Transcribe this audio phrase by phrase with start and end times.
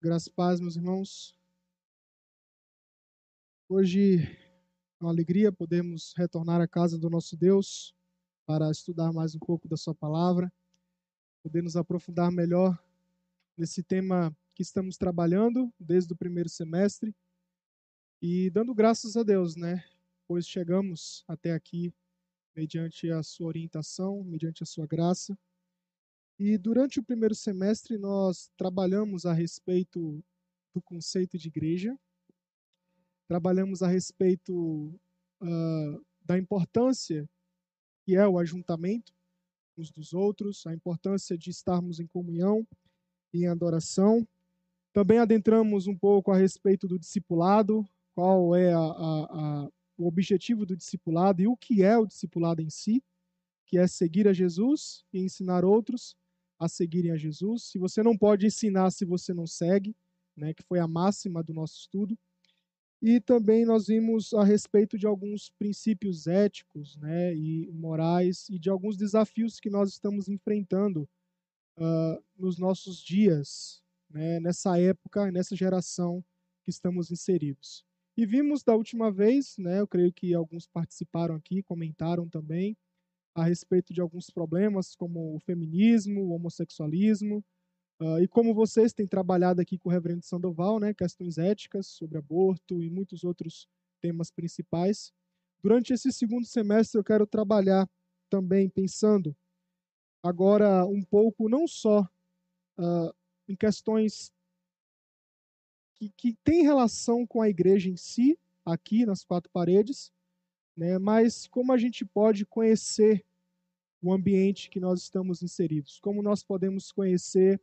[0.00, 1.36] Graças a paz, meus irmãos.
[3.68, 7.92] Hoje é uma alegria podermos retornar à casa do nosso Deus
[8.46, 10.52] para estudar mais um pouco da Sua palavra,
[11.42, 12.80] poder nos aprofundar melhor
[13.56, 17.12] nesse tema que estamos trabalhando desde o primeiro semestre
[18.22, 19.84] e dando graças a Deus, né?
[20.28, 21.92] Pois chegamos até aqui
[22.54, 25.36] mediante a Sua orientação, mediante a Sua graça.
[26.38, 30.22] E durante o primeiro semestre nós trabalhamos a respeito
[30.72, 31.98] do conceito de igreja,
[33.26, 34.54] trabalhamos a respeito
[35.42, 37.28] uh, da importância
[38.04, 39.12] que é o ajuntamento
[39.76, 42.66] uns dos outros, a importância de estarmos em comunhão
[43.32, 44.26] e em adoração.
[44.92, 47.84] Também adentramos um pouco a respeito do discipulado,
[48.14, 52.60] qual é a, a, a, o objetivo do discipulado e o que é o discipulado
[52.60, 53.02] em si,
[53.66, 56.16] que é seguir a Jesus e ensinar outros
[56.58, 57.64] a seguirem a Jesus.
[57.64, 59.94] Se você não pode ensinar se você não segue,
[60.36, 62.18] né, que foi a máxima do nosso estudo.
[63.00, 68.68] E também nós vimos a respeito de alguns princípios éticos né, e morais e de
[68.68, 71.08] alguns desafios que nós estamos enfrentando
[71.76, 76.24] uh, nos nossos dias, né, nessa época, nessa geração
[76.64, 77.84] que estamos inseridos.
[78.16, 82.76] E vimos da última vez, né, eu creio que alguns participaram aqui, comentaram também,
[83.38, 87.44] a respeito de alguns problemas, como o feminismo, o homossexualismo,
[88.00, 92.18] uh, e como vocês têm trabalhado aqui com o reverendo Sandoval, né, questões éticas sobre
[92.18, 93.68] aborto e muitos outros
[94.00, 95.12] temas principais.
[95.62, 97.88] Durante esse segundo semestre, eu quero trabalhar
[98.28, 99.36] também pensando
[100.20, 102.00] agora um pouco, não só
[102.76, 103.14] uh,
[103.48, 104.32] em questões
[105.94, 110.12] que, que têm relação com a igreja em si, aqui nas quatro paredes,
[110.76, 113.24] né, mas como a gente pode conhecer
[114.02, 117.60] o ambiente que nós estamos inseridos, como nós podemos conhecer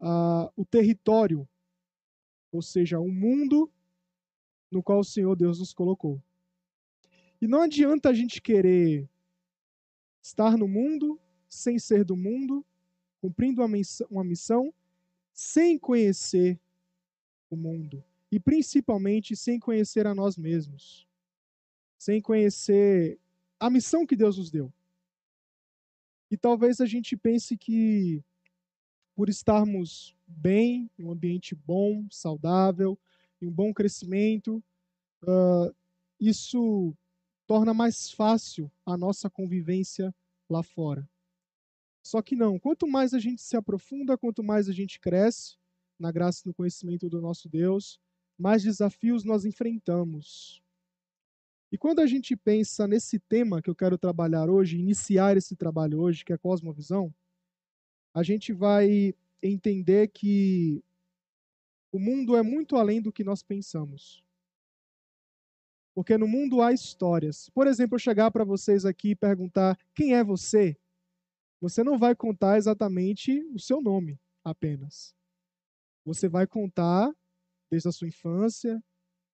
[0.00, 1.48] uh, o território,
[2.50, 3.70] ou seja, o mundo
[4.70, 6.22] no qual o Senhor Deus nos colocou.
[7.40, 9.08] E não adianta a gente querer
[10.22, 12.64] estar no mundo sem ser do mundo,
[13.20, 14.72] cumprindo uma missão, uma missão
[15.32, 16.58] sem conhecer
[17.50, 21.06] o mundo e principalmente sem conhecer a nós mesmos,
[21.98, 23.18] sem conhecer
[23.60, 24.72] a missão que Deus nos deu.
[26.34, 28.20] E talvez a gente pense que
[29.14, 32.98] por estarmos bem, em um ambiente bom, saudável,
[33.40, 34.60] em um bom crescimento,
[35.22, 35.72] uh,
[36.18, 36.92] isso
[37.46, 40.12] torna mais fácil a nossa convivência
[40.50, 41.08] lá fora.
[42.02, 45.56] Só que não, quanto mais a gente se aprofunda, quanto mais a gente cresce
[45.96, 48.00] na graça e no conhecimento do nosso Deus,
[48.36, 50.63] mais desafios nós enfrentamos.
[51.74, 56.00] E quando a gente pensa nesse tema que eu quero trabalhar hoje, iniciar esse trabalho
[56.00, 57.12] hoje, que é a cosmovisão,
[58.14, 59.12] a gente vai
[59.42, 60.84] entender que
[61.90, 64.22] o mundo é muito além do que nós pensamos.
[65.92, 67.50] Porque no mundo há histórias.
[67.50, 70.78] Por exemplo, eu chegar para vocês aqui e perguntar quem é você,
[71.60, 75.12] você não vai contar exatamente o seu nome apenas.
[76.04, 77.12] Você vai contar
[77.68, 78.80] desde a sua infância,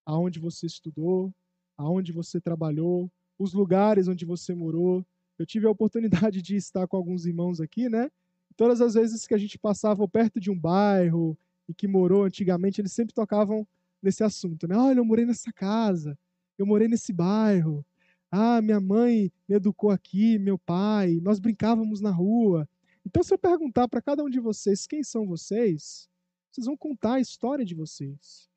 [0.06, 1.34] aonde você estudou,
[1.80, 5.04] aonde você trabalhou, os lugares onde você morou.
[5.38, 8.10] Eu tive a oportunidade de estar com alguns irmãos aqui, né?
[8.56, 11.36] Todas as vezes que a gente passava perto de um bairro
[11.66, 13.66] e que morou antigamente, eles sempre tocavam
[14.02, 14.76] nesse assunto, né?
[14.76, 16.18] Olha, eu morei nessa casa,
[16.58, 17.84] eu morei nesse bairro.
[18.30, 22.68] Ah, minha mãe me educou aqui, meu pai, nós brincávamos na rua.
[23.06, 26.08] Então, se eu perguntar para cada um de vocês quem são vocês,
[26.52, 28.50] vocês vão contar a história de vocês.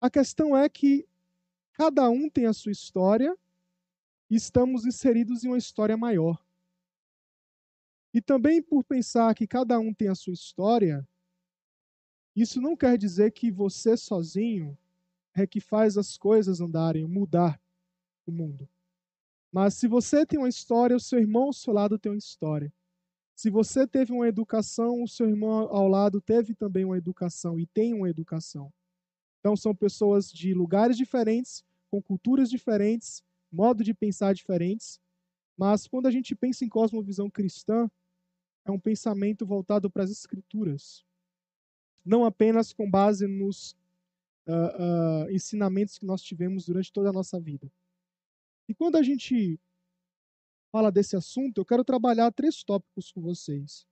[0.00, 1.08] A questão é que
[1.78, 3.38] Cada um tem a sua história
[4.28, 6.44] e estamos inseridos em uma história maior.
[8.12, 11.06] E também por pensar que cada um tem a sua história,
[12.34, 14.76] isso não quer dizer que você sozinho
[15.32, 17.60] é que faz as coisas andarem, mudar
[18.26, 18.68] o mundo.
[19.52, 22.74] Mas se você tem uma história, o seu irmão ao seu lado tem uma história.
[23.36, 27.68] Se você teve uma educação, o seu irmão ao lado teve também uma educação e
[27.68, 28.72] tem uma educação.
[29.48, 35.00] Então são pessoas de lugares diferentes, com culturas diferentes, modo de pensar diferentes,
[35.56, 37.90] mas quando a gente pensa em cosmovisão cristã,
[38.66, 41.02] é um pensamento voltado para as escrituras,
[42.04, 43.72] não apenas com base nos
[44.46, 47.72] uh, uh, ensinamentos que nós tivemos durante toda a nossa vida.
[48.68, 49.58] E quando a gente
[50.70, 53.86] fala desse assunto, eu quero trabalhar três tópicos com vocês.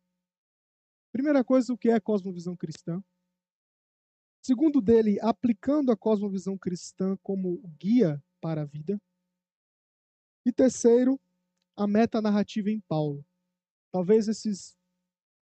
[1.10, 3.02] Primeira coisa, o que é cosmovisão cristã?
[4.46, 8.96] Segundo dele, aplicando a cosmovisão cristã como guia para a vida.
[10.44, 11.20] E terceiro,
[11.76, 13.26] a metanarrativa em Paulo.
[13.90, 14.78] Talvez esses,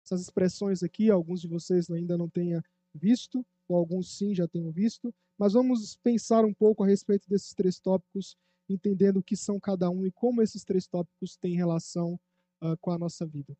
[0.04, 2.62] essas expressões aqui, alguns de vocês ainda não tenham
[2.94, 7.54] visto, ou alguns sim já tenham visto, mas vamos pensar um pouco a respeito desses
[7.54, 8.36] três tópicos,
[8.68, 12.20] entendendo o que são cada um e como esses três tópicos têm relação
[12.62, 13.56] uh, com a nossa vida.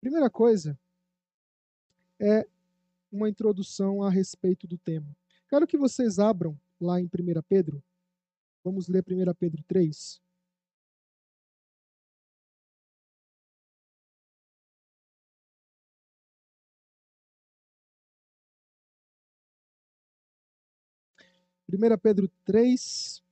[0.00, 0.76] Primeira coisa
[2.18, 2.44] é
[3.10, 5.16] uma introdução a respeito do tema.
[5.48, 7.08] Quero que vocês abram lá em 1
[7.48, 7.82] Pedro.
[8.62, 10.20] Vamos ler 1 Pedro 3.
[21.68, 23.22] Primeira Pedro 3,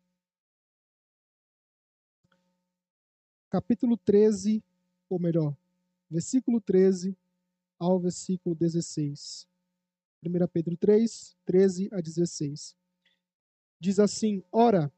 [3.49, 4.63] capítulo 13,
[5.09, 5.57] ou melhor,
[6.11, 7.17] versículo 13
[7.79, 9.49] ao versículo 16.
[10.25, 12.77] 1 Pedro 3, 13 a 16.
[13.79, 14.93] Diz assim: Ora,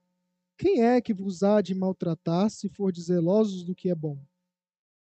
[0.57, 4.19] quem é que vos há de maltratar se for zelosos do que é bom?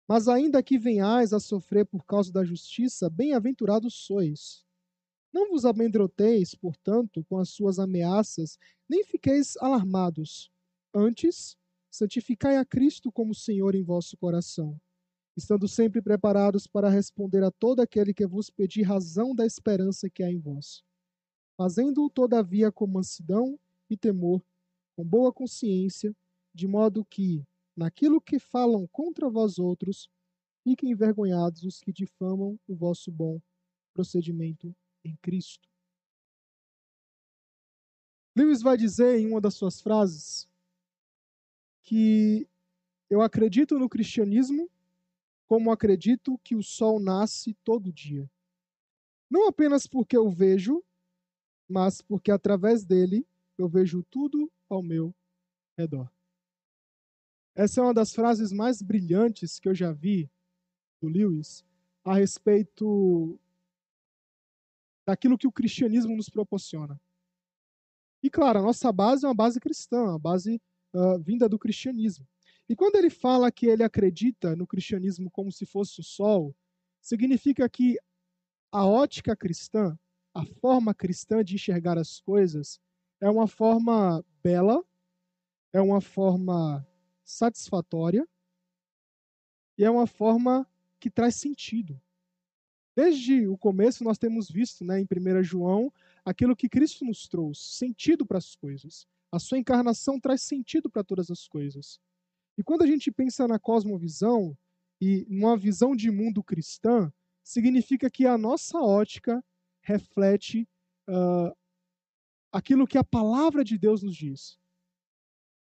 [0.07, 4.65] Mas ainda que venhais a sofrer por causa da justiça, bem-aventurados sois.
[5.33, 8.57] Não vos amedronteis, portanto, com as suas ameaças,
[8.89, 10.49] nem fiqueis alarmados.
[10.93, 11.57] Antes,
[11.91, 14.79] santificai a Cristo como Senhor em vosso coração
[15.37, 20.23] estando sempre preparados para responder a todo aquele que vos pedir razão da esperança que
[20.23, 20.83] há em vós,
[21.55, 24.43] fazendo-o todavia com mansidão e temor,
[24.95, 26.11] com boa consciência,
[26.51, 27.45] de modo que,
[27.75, 30.09] naquilo que falam contra vós outros,
[30.63, 33.39] fiquem envergonhados os que difamam o vosso bom
[33.93, 34.75] procedimento
[35.05, 35.69] em Cristo.
[38.35, 40.49] Lewis vai dizer em uma das suas frases
[41.83, 42.47] que
[43.07, 44.69] eu acredito no cristianismo
[45.47, 48.29] como acredito que o sol nasce todo dia.
[49.29, 50.83] Não apenas porque eu vejo,
[51.67, 53.25] mas porque através dele
[53.57, 55.15] eu vejo tudo ao meu
[55.77, 56.11] redor.
[57.55, 60.29] Essa é uma das frases mais brilhantes que eu já vi
[61.01, 61.65] do Lewis
[62.03, 63.39] a respeito
[65.05, 66.99] daquilo que o cristianismo nos proporciona.
[68.21, 70.61] E claro, a nossa base é uma base cristã, a base
[70.93, 72.27] uh, vinda do cristianismo.
[72.69, 76.55] E quando ele fala que ele acredita no cristianismo como se fosse o sol,
[77.01, 77.97] significa que
[78.71, 79.97] a ótica cristã,
[80.33, 82.79] a forma cristã de enxergar as coisas,
[83.21, 84.83] é uma forma bela,
[85.73, 86.85] é uma forma
[87.23, 88.27] satisfatória
[89.77, 90.67] e é uma forma
[90.99, 91.99] que traz sentido.
[92.95, 95.93] Desde o começo nós temos visto, né, em 1 João,
[96.25, 99.05] aquilo que Cristo nos trouxe, sentido para as coisas.
[99.31, 101.99] A sua encarnação traz sentido para todas as coisas.
[102.57, 104.57] E quando a gente pensa na cosmovisão
[104.99, 107.11] e numa visão de mundo cristã,
[107.43, 109.43] significa que a nossa ótica
[109.81, 110.67] reflete
[111.07, 111.55] uh,
[112.51, 114.57] aquilo que a palavra de Deus nos diz.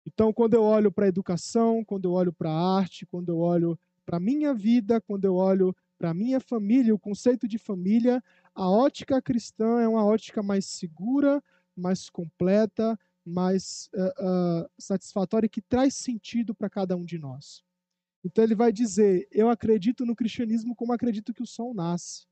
[0.07, 3.39] Então, quando eu olho para a educação, quando eu olho para a arte, quando eu
[3.39, 7.59] olho para a minha vida, quando eu olho para a minha família, o conceito de
[7.59, 8.23] família,
[8.55, 11.43] a ótica cristã é uma ótica mais segura,
[11.77, 12.99] mais completa,
[13.31, 17.65] mais uh, uh, satisfatória que traz sentido para cada um de nós.
[18.25, 22.27] Então ele vai dizer: Eu acredito no cristianismo como acredito que o sol nasce.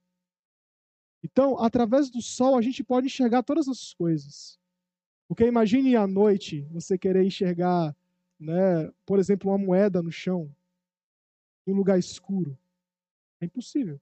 [1.23, 4.59] Então, através do sol, a gente pode enxergar todas as coisas.
[5.27, 7.95] Porque imagine à noite você querer enxergar,
[8.39, 10.55] né, por exemplo, uma moeda no chão,
[11.67, 12.57] em um lugar escuro.
[13.41, 14.01] É impossível.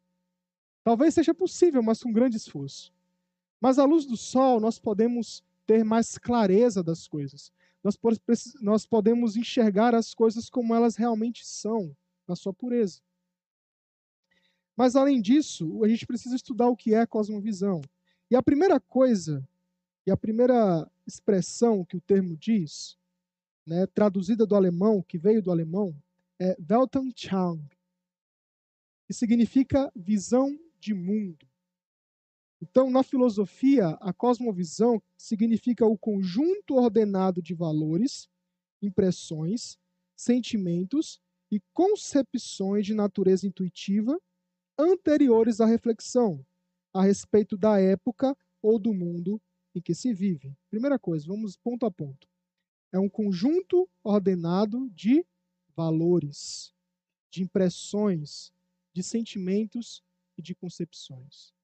[0.84, 2.92] Talvez seja possível, mas com grande esforço.
[3.60, 7.52] Mas à luz do sol, nós podemos ter mais clareza das coisas.
[7.82, 7.98] Nós,
[8.60, 11.96] nós podemos enxergar as coisas como elas realmente são,
[12.26, 13.00] na sua pureza.
[14.76, 17.80] Mas, além disso, a gente precisa estudar o que é cosmovisão.
[18.30, 19.46] E a primeira coisa,
[20.06, 22.98] e a primeira expressão que o termo diz,
[23.64, 25.96] né, traduzida do alemão, que veio do alemão,
[26.38, 27.64] é Weltanschauung,
[29.06, 31.46] que significa visão de mundo.
[32.60, 38.28] Então, na filosofia, a cosmovisão significa o conjunto ordenado de valores,
[38.80, 39.78] impressões,
[40.16, 41.20] sentimentos
[41.50, 44.18] e concepções de natureza intuitiva
[44.78, 46.44] anteriores à reflexão
[46.92, 49.40] a respeito da época ou do mundo
[49.74, 50.56] em que se vive.
[50.70, 52.26] Primeira coisa, vamos ponto a ponto.
[52.90, 55.24] É um conjunto ordenado de
[55.76, 56.72] valores,
[57.30, 58.50] de impressões,
[58.94, 60.02] de sentimentos
[60.38, 61.55] e de concepções.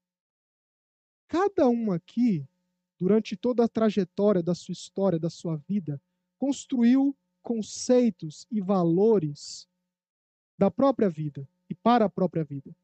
[1.33, 2.47] Cada um aqui,
[2.95, 5.99] durante toda a trajetória da sua história, da sua vida,
[6.37, 9.67] construiu conceitos e valores
[10.59, 12.75] da própria vida e para a própria vida.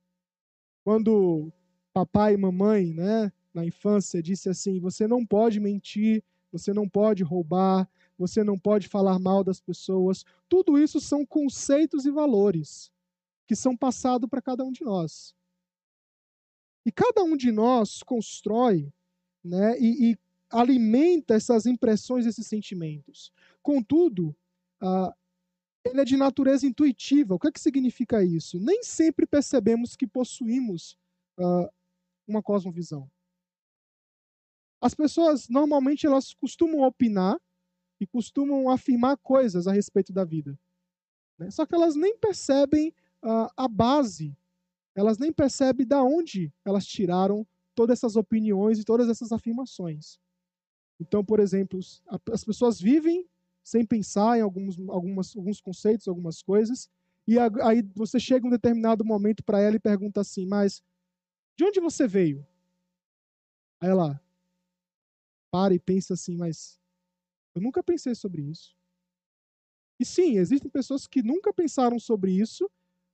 [0.84, 1.54] Quando
[1.94, 7.22] papai e mamãe, né, na infância, disse assim: você não pode mentir, você não pode
[7.22, 7.88] roubar,
[8.18, 10.26] você não pode falar mal das pessoas.
[10.50, 12.92] Tudo isso são conceitos e valores
[13.46, 15.36] que são passados para cada um de nós.
[16.90, 18.92] E cada um de nós constrói
[19.44, 20.18] né, e, e
[20.50, 23.32] alimenta essas impressões, esses sentimentos.
[23.62, 24.36] Contudo,
[24.82, 25.14] uh,
[25.86, 27.36] ele é de natureza intuitiva.
[27.36, 28.60] O que, é que significa isso?
[28.60, 30.98] Nem sempre percebemos que possuímos
[31.40, 31.70] uh,
[32.28, 33.08] uma cosmovisão.
[34.82, 37.40] As pessoas, normalmente, elas costumam opinar
[38.02, 40.60] e costumam afirmar coisas a respeito da vida.
[41.38, 41.52] Né?
[41.52, 42.90] Só que elas nem percebem
[43.24, 44.36] uh, a base,
[45.00, 50.20] elas nem percebem da onde elas tiraram todas essas opiniões e todas essas afirmações.
[51.00, 51.80] Então, por exemplo,
[52.34, 53.26] as pessoas vivem
[53.64, 56.90] sem pensar em alguns, algumas, alguns conceitos, algumas coisas,
[57.26, 60.84] e aí você chega um determinado momento para ela e pergunta assim: Mas
[61.58, 62.46] de onde você veio?
[63.80, 64.22] Aí ela
[65.50, 66.78] para e pensa assim: Mas
[67.56, 68.76] eu nunca pensei sobre isso.
[69.98, 72.70] E sim, existem pessoas que nunca pensaram sobre isso,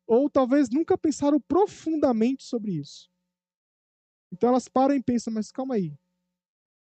[0.08, 3.10] ou talvez nunca pensaram profundamente sobre isso.
[4.32, 5.98] Então elas param e pensam, mas calma aí,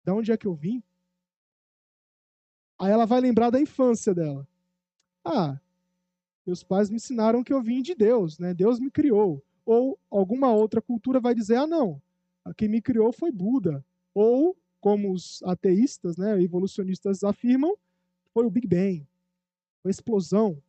[0.05, 0.83] de onde é que eu vim?
[2.79, 4.47] Aí ela vai lembrar da infância dela.
[5.25, 5.59] Ah,
[6.47, 8.53] meus pais me ensinaram que eu vim de Deus, né?
[8.53, 9.43] Deus me criou.
[9.65, 12.03] Ou alguma outra cultura vai dizer, ah, não,
[12.57, 13.85] quem me criou foi Buda.
[14.13, 17.75] Ou, como os ateístas, né, evolucionistas afirmam,
[18.33, 19.07] foi o Big Bang.
[19.85, 20.63] A explosão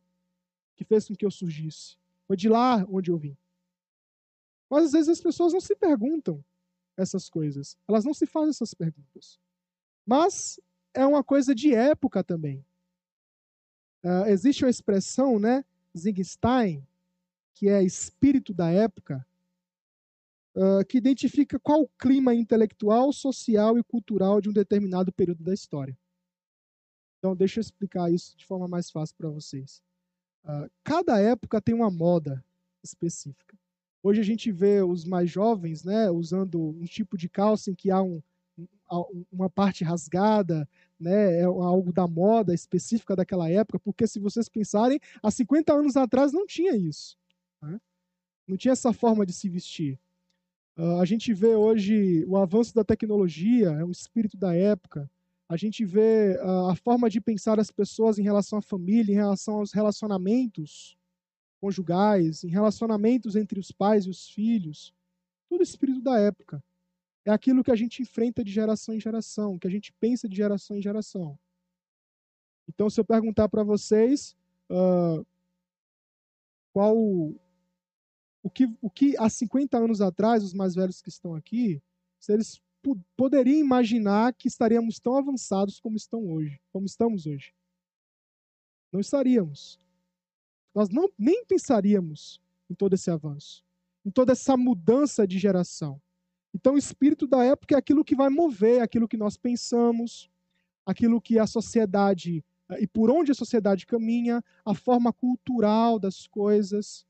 [0.74, 1.96] que fez com que eu surgisse.
[2.26, 3.36] Foi de lá onde eu vim.
[4.68, 6.44] Mas às vezes as pessoas não se perguntam
[6.96, 7.76] essas coisas.
[7.86, 9.38] Elas não se fazem essas perguntas.
[10.04, 10.58] Mas
[10.94, 12.64] é uma coisa de época também.
[14.04, 15.64] Uh, existe uma expressão, né,
[15.96, 16.86] Zingstein,
[17.54, 19.26] que é espírito da época,
[20.54, 25.52] uh, que identifica qual o clima intelectual, social e cultural de um determinado período da
[25.52, 25.96] história.
[27.18, 29.82] Então, deixa eu explicar isso de forma mais fácil para vocês.
[30.46, 32.42] Uh, cada época tem uma moda
[32.82, 33.58] específica.
[34.02, 37.90] Hoje a gente vê os mais jovens né, usando um tipo de calça em que
[37.90, 38.22] há um,
[39.32, 45.00] uma parte rasgada, né, é algo da moda específica daquela época, porque se vocês pensarem,
[45.20, 47.18] há 50 anos atrás não tinha isso.
[47.60, 47.80] Né?
[48.46, 49.98] Não tinha essa forma de se vestir.
[50.76, 55.10] Uh, a gente vê hoje o avanço da tecnologia, é um espírito da época.
[55.48, 56.38] A gente vê
[56.68, 60.96] a forma de pensar as pessoas em relação à família, em relação aos relacionamentos
[61.60, 64.92] conjugais, em relacionamentos entre os pais e os filhos.
[65.48, 66.62] Tudo espírito da época
[67.24, 70.36] é aquilo que a gente enfrenta de geração em geração, que a gente pensa de
[70.36, 71.38] geração em geração.
[72.68, 74.36] Então, se eu perguntar para vocês
[74.70, 75.24] uh,
[76.72, 81.82] qual o que, o que há 50 anos atrás, os mais velhos que estão aqui,
[82.18, 82.60] se eles
[83.16, 87.52] poderiam imaginar que estaríamos tão avançados como estão hoje, como estamos hoje.
[88.92, 89.80] Não estaríamos.
[90.74, 93.64] Nós não nem pensaríamos em todo esse avanço,
[94.04, 96.00] em toda essa mudança de geração.
[96.54, 100.30] Então, o espírito da época é aquilo que vai mover aquilo que nós pensamos,
[100.84, 106.26] aquilo que a sociedade eh, e por onde a sociedade caminha, a forma cultural das
[106.26, 107.06] coisas,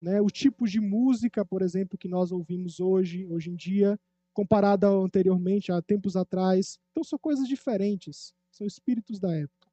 [0.00, 0.20] né?
[0.20, 3.98] o tipo de música, por exemplo, que nós ouvimos hoje, hoje em dia,
[4.34, 6.78] comparada anteriormente, há tempos atrás.
[6.90, 9.68] Então, são coisas diferentes, são espíritos da época.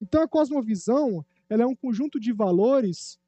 [0.00, 3.18] Então, a cosmovisão ela é um conjunto de valores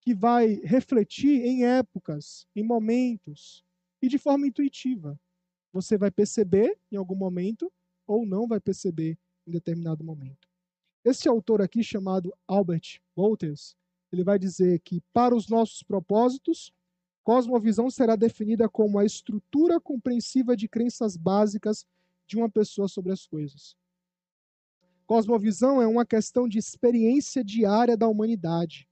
[0.00, 3.64] que vai refletir em épocas, em momentos,
[4.02, 5.18] e de forma intuitiva.
[5.72, 7.72] Você vai perceber em algum momento
[8.06, 10.48] ou não vai perceber em determinado momento.
[11.04, 13.76] Esse autor aqui, chamado Albert Wolters,
[14.12, 16.72] ele vai dizer que, para os nossos propósitos,
[17.24, 21.86] cosmovisão será definida como a estrutura compreensiva de crenças básicas
[22.26, 23.74] de uma pessoa sobre as coisas.
[25.06, 28.86] Cosmovisão é uma questão de experiência diária da humanidade,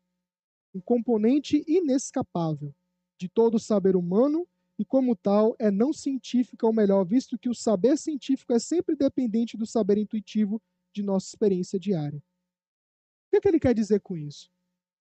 [0.74, 2.74] um componente inescapável
[3.18, 4.48] de todo o saber humano
[4.78, 8.96] e, como tal, é não científica, ou melhor, visto que o saber científico é sempre
[8.96, 10.60] dependente do saber intuitivo
[10.92, 12.18] de nossa experiência diária.
[12.18, 14.50] O que, é que ele quer dizer com isso?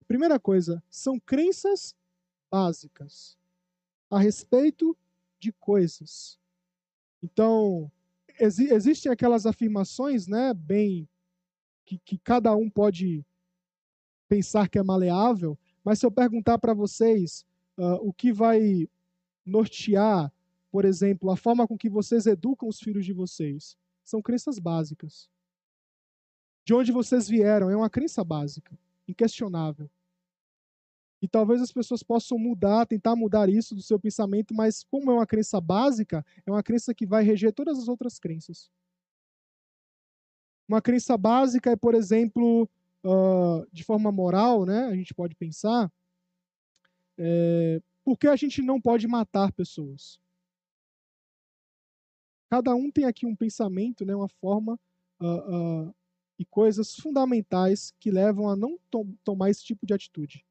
[0.07, 1.95] Primeira coisa, são crenças
[2.57, 3.37] básicas
[4.11, 4.97] a respeito
[5.39, 6.39] de coisas.
[7.23, 7.93] Então,
[8.41, 11.07] exi existem aquelas afirmações, né, bem
[11.85, 13.25] que, que cada um pode
[14.27, 17.45] pensar que é maleável, mas se eu perguntar para vocês
[17.77, 18.89] uh, o que vai
[19.45, 20.33] nortear,
[20.71, 23.77] por exemplo, a forma com que vocês educam os filhos de vocês.
[24.03, 25.29] São crenças básicas.
[26.65, 29.89] De onde vocês vieram é uma crença básica, inquestionável.
[31.27, 35.15] E talvez as pessoas possam mudar, tentar mudar isso do seu pensamento, mas como é
[35.15, 38.71] uma crença básica, é uma crença que vai reger todas as outras crenças.
[40.69, 42.69] Uma crença básica é, por exemplo,
[43.05, 44.85] uh, de forma moral, né?
[44.85, 45.91] A gente pode pensar,
[47.19, 50.21] é, por que a gente não pode matar pessoas?
[52.49, 54.79] cada um tem aqui um pensamento, né, uma forma
[55.21, 55.95] uh, uh,
[56.39, 60.46] e coisas fundamentais que levam a não to tomar esse tipo de atitude.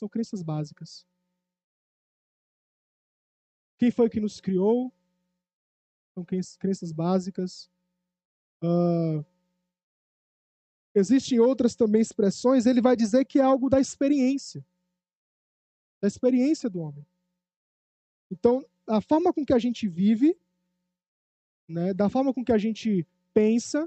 [0.00, 1.06] São crenças básicas.
[3.76, 4.90] Quem foi que nos criou?
[6.14, 6.24] São
[6.58, 7.70] crenças básicas.
[8.64, 9.22] Uh,
[10.94, 12.64] existem outras também expressões.
[12.64, 14.64] Ele vai dizer que é algo da experiência,
[16.00, 17.06] da experiência do homem.
[18.30, 20.34] Então, a forma com que a gente vive,
[21.68, 23.86] né, da forma com que a gente pensa,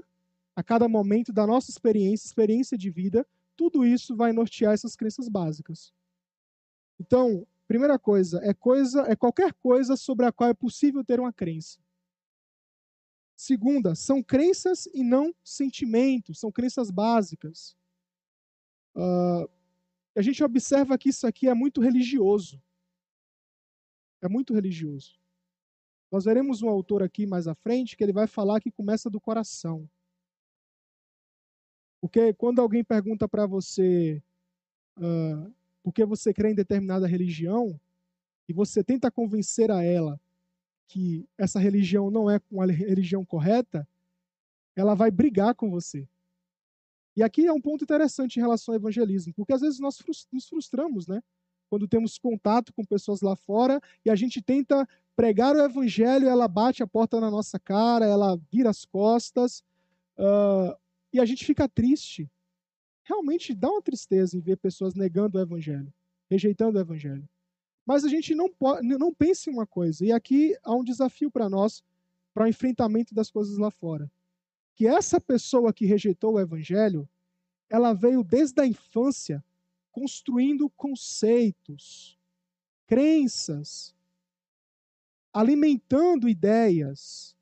[0.54, 5.28] a cada momento da nossa experiência, experiência de vida, tudo isso vai nortear essas crenças
[5.28, 5.92] básicas.
[6.98, 11.32] Então, primeira coisa, é coisa, é qualquer coisa sobre a qual é possível ter uma
[11.32, 11.78] crença.
[13.36, 17.76] Segunda, são crenças e não sentimentos, são crenças básicas.
[18.94, 19.48] Uh,
[20.14, 22.62] a gente observa que isso aqui é muito religioso.
[24.22, 25.18] É muito religioso.
[26.10, 29.20] Nós veremos um autor aqui mais à frente que ele vai falar que começa do
[29.20, 29.90] coração.
[32.00, 34.22] Porque quando alguém pergunta para você
[34.98, 35.52] uh,
[35.84, 37.78] por que você crê em determinada religião,
[38.48, 40.18] e você tenta convencer a ela
[40.88, 43.86] que essa religião não é uma religião correta,
[44.74, 46.08] ela vai brigar com você.
[47.16, 50.48] E aqui é um ponto interessante em relação ao evangelismo, porque às vezes nós nos
[50.48, 51.22] frustramos, né?
[51.68, 56.48] Quando temos contato com pessoas lá fora e a gente tenta pregar o evangelho, ela
[56.48, 59.62] bate a porta na nossa cara, ela vira as costas,
[60.18, 60.76] uh,
[61.12, 62.28] e a gente fica triste.
[63.04, 65.92] Realmente dá uma tristeza em ver pessoas negando o evangelho,
[66.28, 67.28] rejeitando o evangelho.
[67.86, 71.30] Mas a gente não pode, não pense em uma coisa, e aqui há um desafio
[71.30, 71.82] para nós
[72.32, 74.10] para o enfrentamento das coisas lá fora.
[74.74, 77.08] Que essa pessoa que rejeitou o evangelho,
[77.70, 79.44] ela veio desde a infância
[79.92, 82.18] construindo conceitos,
[82.86, 83.94] crenças,
[85.32, 87.36] alimentando ideias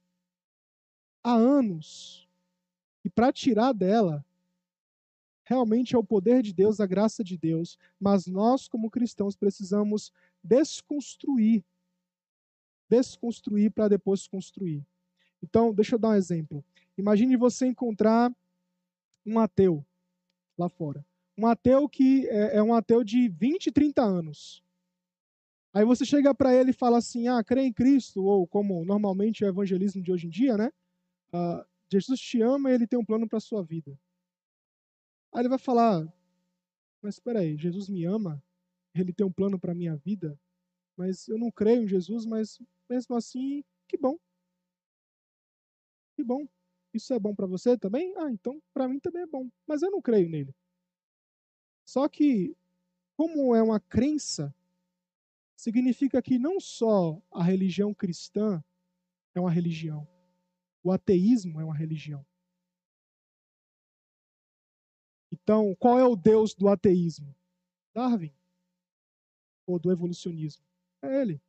[1.23, 2.29] há anos
[3.05, 4.25] e para tirar dela,
[5.53, 7.79] realmente é o poder de Deus, a graça de Deus.
[8.01, 10.11] Mas nós, como cristãos, precisamos
[10.43, 11.63] desconstruir.
[12.89, 14.83] Desconstruir para depois construir.
[15.43, 16.65] Então, deixa eu dar um exemplo.
[16.97, 18.35] Imagine você encontrar
[19.27, 19.85] um ateu
[20.57, 21.05] lá fora.
[21.37, 24.63] Um ateu que é, é um ateu de 20, 30 anos.
[25.75, 29.43] Aí você chega para ele e fala assim: ah, crê em Cristo, ou como normalmente
[29.43, 30.71] é o evangelismo de hoje em dia, né?
[31.33, 33.99] Uh, Jesus te ama e ele tem um plano para sua vida.
[35.33, 36.07] Aí ele vai falar:
[37.01, 38.43] Mas espera aí, Jesus me ama,
[38.95, 40.39] ele tem um plano para a minha vida,
[40.97, 44.19] mas eu não creio em Jesus, mas mesmo assim, que bom.
[46.15, 46.47] Que bom.
[46.93, 48.15] Isso é bom para você também?
[48.19, 50.55] Ah, então para mim também é bom, mas eu não creio nele.
[51.87, 52.55] Só que,
[53.17, 54.55] como é uma crença,
[55.57, 58.63] significa que não só a religião cristã
[59.35, 60.07] é uma religião,
[60.83, 62.25] o ateísmo é uma religião.
[65.43, 67.35] Então, qual é o Deus do ateísmo?
[67.95, 68.33] Darwin.
[69.67, 70.65] Ou do evolucionismo?
[71.03, 71.41] É ele.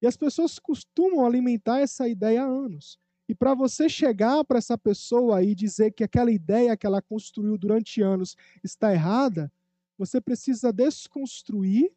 [0.00, 2.98] E as pessoas costumam alimentar essa ideia há anos.
[3.28, 7.56] E para você chegar para essa pessoa e dizer que aquela ideia que ela construiu
[7.56, 9.50] durante anos está errada,
[9.96, 11.92] você precisa desconstruir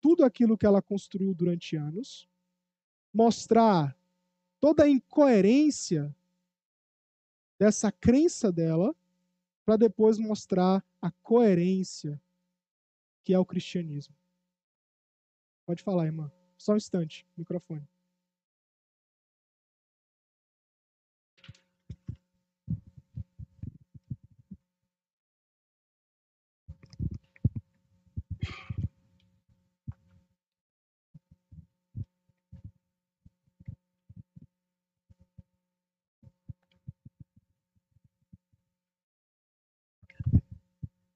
[0.00, 2.28] tudo aquilo que ela construiu durante anos,
[3.12, 3.96] mostrar
[4.60, 6.14] toda a incoerência
[7.58, 8.94] dessa crença dela
[9.64, 12.20] para depois mostrar a coerência
[13.24, 14.14] que é o cristianismo.
[15.66, 16.30] Pode falar, irmã.
[16.58, 17.88] Só um instante, microfone.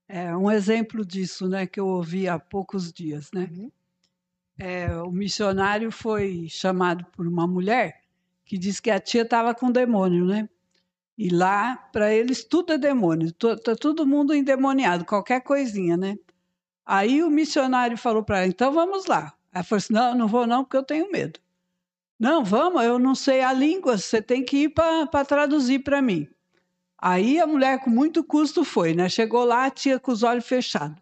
[0.09, 3.51] É um exemplo disso, né, que eu ouvi há poucos dias, né?
[3.53, 3.71] Uhum.
[4.59, 8.01] É, o missionário foi chamado por uma mulher
[8.44, 10.49] que disse que a tia estava com demônio, né?
[11.16, 16.16] E lá, para eles, tudo é demônio, está todo mundo endemoniado, qualquer coisinha, né?
[16.87, 19.35] Aí o missionário falou para ela: então vamos lá.
[19.53, 21.38] Ela falou assim: não, não vou não, porque eu tenho medo.
[22.18, 26.29] Não, vamos, eu não sei a língua, você tem que ir para traduzir para mim.
[27.00, 29.08] Aí a mulher, com muito custo, foi, né?
[29.08, 30.98] Chegou lá, a tia com os olhos fechados.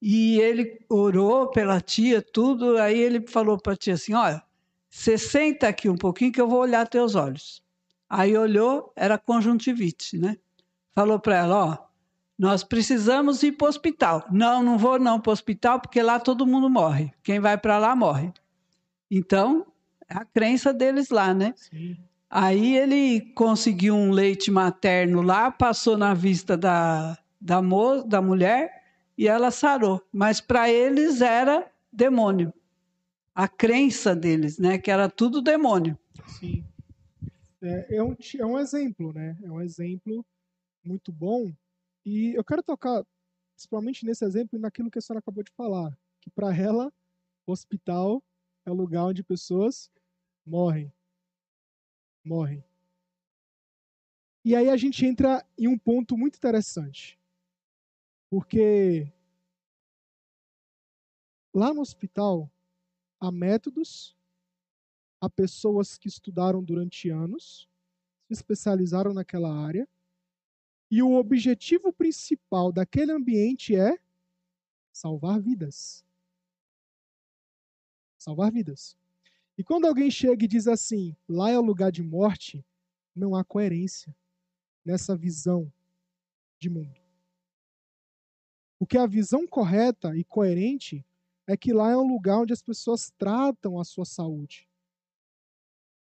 [0.00, 2.76] E ele orou pela tia, tudo.
[2.78, 4.42] Aí ele falou para a tia assim: Olha,
[4.90, 7.62] você senta aqui um pouquinho que eu vou olhar teus olhos.
[8.10, 10.36] Aí olhou, era conjuntivite, né?
[10.92, 11.78] Falou para ela: Ó,
[12.36, 14.26] nós precisamos ir para o hospital.
[14.32, 17.12] Não, não vou não para o hospital, porque lá todo mundo morre.
[17.22, 18.32] Quem vai para lá morre.
[19.08, 19.64] Então,
[20.08, 21.54] é a crença deles lá, né?
[21.56, 21.96] Sim.
[22.34, 28.72] Aí ele conseguiu um leite materno lá, passou na vista da, da, mo da mulher
[29.18, 30.02] e ela sarou.
[30.10, 32.50] Mas para eles era demônio.
[33.34, 34.78] A crença deles, né?
[34.78, 35.98] Que era tudo demônio.
[36.26, 36.64] Sim.
[37.60, 39.36] É, é, um, é um exemplo, né?
[39.42, 40.24] É um exemplo
[40.82, 41.52] muito bom.
[42.02, 43.04] E eu quero tocar,
[43.54, 45.94] principalmente nesse exemplo, naquilo que a senhora acabou de falar.
[46.18, 46.90] Que para ela,
[47.46, 48.22] o hospital
[48.64, 49.90] é o lugar onde pessoas
[50.46, 50.90] morrem.
[52.24, 52.64] Morrem.
[54.44, 57.18] E aí a gente entra em um ponto muito interessante.
[58.28, 59.12] Porque
[61.54, 62.50] lá no hospital
[63.20, 64.16] há métodos,
[65.20, 67.68] há pessoas que estudaram durante anos,
[68.26, 69.88] se especializaram naquela área,
[70.90, 73.98] e o objetivo principal daquele ambiente é
[74.92, 76.04] salvar vidas.
[78.18, 78.96] Salvar vidas.
[79.62, 82.66] E quando alguém chega e diz assim, lá é o lugar de morte,
[83.14, 84.12] não há coerência
[84.84, 85.72] nessa visão
[86.58, 87.00] de mundo.
[88.76, 91.06] Porque a visão correta e coerente
[91.46, 94.68] é que lá é um lugar onde as pessoas tratam a sua saúde.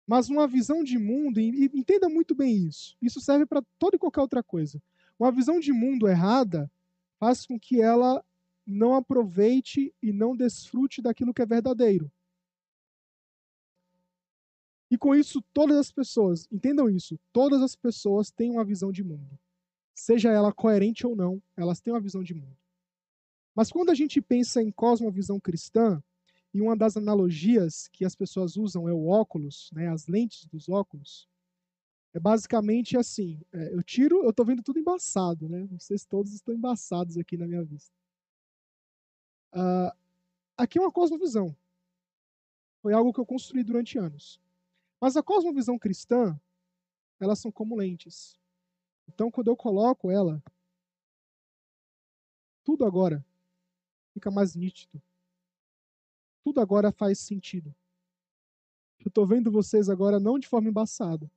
[0.07, 3.99] Mas uma visão de mundo, e entenda muito bem isso, isso serve para toda e
[3.99, 4.83] qualquer outra coisa.
[5.19, 6.71] Uma visão de mundo errada
[7.19, 8.23] faz com que ela
[8.67, 12.13] não aproveite e não desfrute daquilo que é verdadeiro.
[14.91, 19.03] E com isso, todas as pessoas, entendam isso, todas as pessoas têm uma visão de
[19.03, 19.39] mundo.
[19.95, 22.57] Seja ela coerente ou não, elas têm uma visão de mundo.
[23.55, 26.03] Mas quando a gente pensa em cosmovisão cristã,
[26.53, 30.69] e uma das analogias que as pessoas usam é o óculos, né, as lentes dos
[30.69, 31.29] óculos,
[32.17, 35.67] é basicamente assim: é, eu tiro, eu estou vendo tudo embaçado, né?
[35.73, 37.93] Vocês todos estão embaçados aqui na minha vista.
[39.53, 39.93] Uh,
[40.57, 41.55] aqui é uma cosmovisão.
[42.81, 44.41] Foi algo que eu construí durante anos.
[45.01, 46.39] Mas a cosmovisão cristã,
[47.21, 48.39] elas são como lentes.
[49.09, 50.43] Então, quando eu coloco ela,
[52.65, 53.25] tudo agora
[54.13, 55.01] fica mais nítido.
[56.43, 57.75] Tudo agora faz sentido.
[59.01, 61.31] Eu estou vendo vocês agora não de forma embaçada,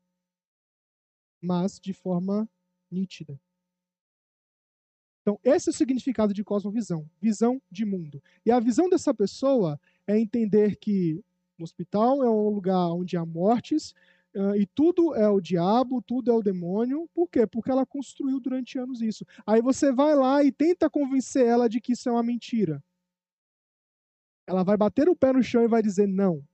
[1.42, 2.50] mas de forma
[2.90, 3.40] nítida.
[5.22, 8.24] Então, esse é o significado de cosmovisão, visão de mundo.
[8.46, 11.24] E a visão dessa pessoa é entender que
[11.60, 13.94] o hospital é um lugar onde há mortes,
[14.36, 17.10] Uh, e tudo é o diabo, tudo é o demônio.
[17.16, 17.48] Por quê?
[17.48, 19.26] Porque ela construiu durante anos isso.
[19.46, 22.84] Aí você vai lá e tenta convencer ela de que isso é uma mentira.
[24.46, 26.46] Ela vai bater o pé no chão e vai dizer: não.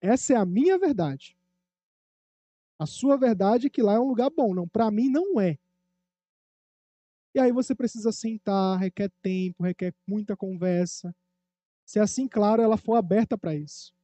[0.00, 1.36] Essa é a minha verdade.
[2.78, 4.54] A sua verdade é que lá é um lugar bom.
[4.54, 5.58] Não, para mim não é.
[7.34, 11.14] E aí você precisa sentar, requer tempo, requer muita conversa.
[11.84, 13.95] Se é assim, claro, ela for aberta para isso.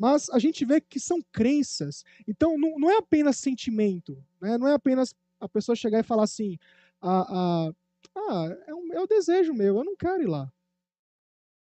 [0.00, 2.06] Mas a gente vê que são crenças.
[2.26, 4.16] Então, não, não é apenas sentimento.
[4.40, 4.56] Né?
[4.56, 6.58] Não é apenas a pessoa chegar e falar assim:
[7.02, 7.74] ah, ah,
[8.16, 10.50] ah é, um, é o desejo meu, eu não quero ir lá.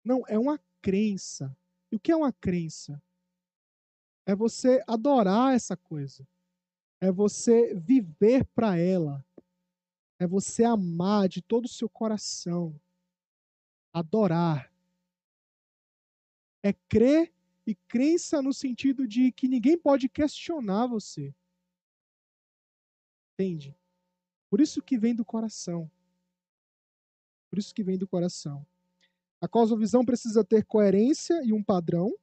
[0.04, 1.52] Não, é uma crença.
[1.90, 3.02] E o que é uma crença?
[4.24, 6.24] É você adorar essa coisa.
[7.00, 9.26] É você viver para ela.
[10.20, 12.80] É você amar de todo o seu coração.
[13.92, 14.72] Adorar.
[16.62, 17.32] É crer
[17.66, 21.34] e crença no sentido de que ninguém pode questionar você.
[23.34, 23.76] Entende?
[24.50, 25.90] Por isso que vem do coração.
[27.48, 28.66] Por isso que vem do coração.
[29.40, 32.14] A cosmovisão precisa ter coerência e um padrão.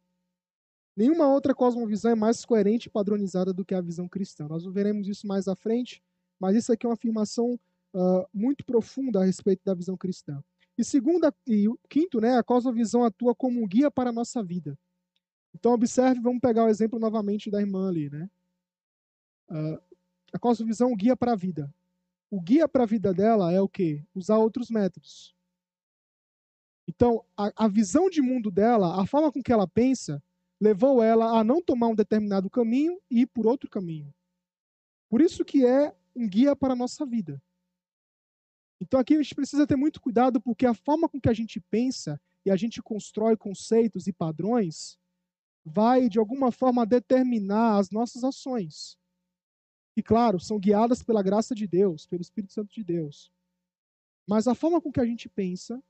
[0.96, 4.48] Nenhuma outra cosmovisão é mais coerente e padronizada do que a visão cristã.
[4.48, 6.04] Nós veremos isso mais à frente,
[6.40, 7.60] mas isso aqui é uma afirmação
[7.94, 10.44] uh, muito profunda a respeito da visão cristã.
[10.78, 14.78] E segunda e quinto, né, a cosmovisão atua como um guia para a nossa vida.
[15.54, 18.30] Então, observe, vamos pegar o exemplo novamente da irmã ali, né?
[19.50, 19.82] Uh,
[20.32, 21.74] a cosmovisão guia para a vida.
[22.30, 24.04] O guia para a vida dela é o quê?
[24.14, 25.36] Usar outros métodos.
[26.88, 30.22] Então, a, a visão de mundo dela, a forma com que ela pensa,
[30.60, 34.14] levou ela a não tomar um determinado caminho e ir por outro caminho.
[35.10, 37.42] Por isso que é um guia para a nossa vida.
[38.82, 41.60] Então aqui a gente precisa ter muito cuidado porque a forma com que a gente
[41.60, 44.98] pensa e a gente constrói conceitos e padrões
[45.66, 48.98] vai, de alguma forma, determinar as nossas ações.
[49.96, 53.32] E, claro, são guiadas pela graça de Deus, pelo Espírito Santo de Deus.
[54.28, 55.84] Mas a forma com que a gente pensa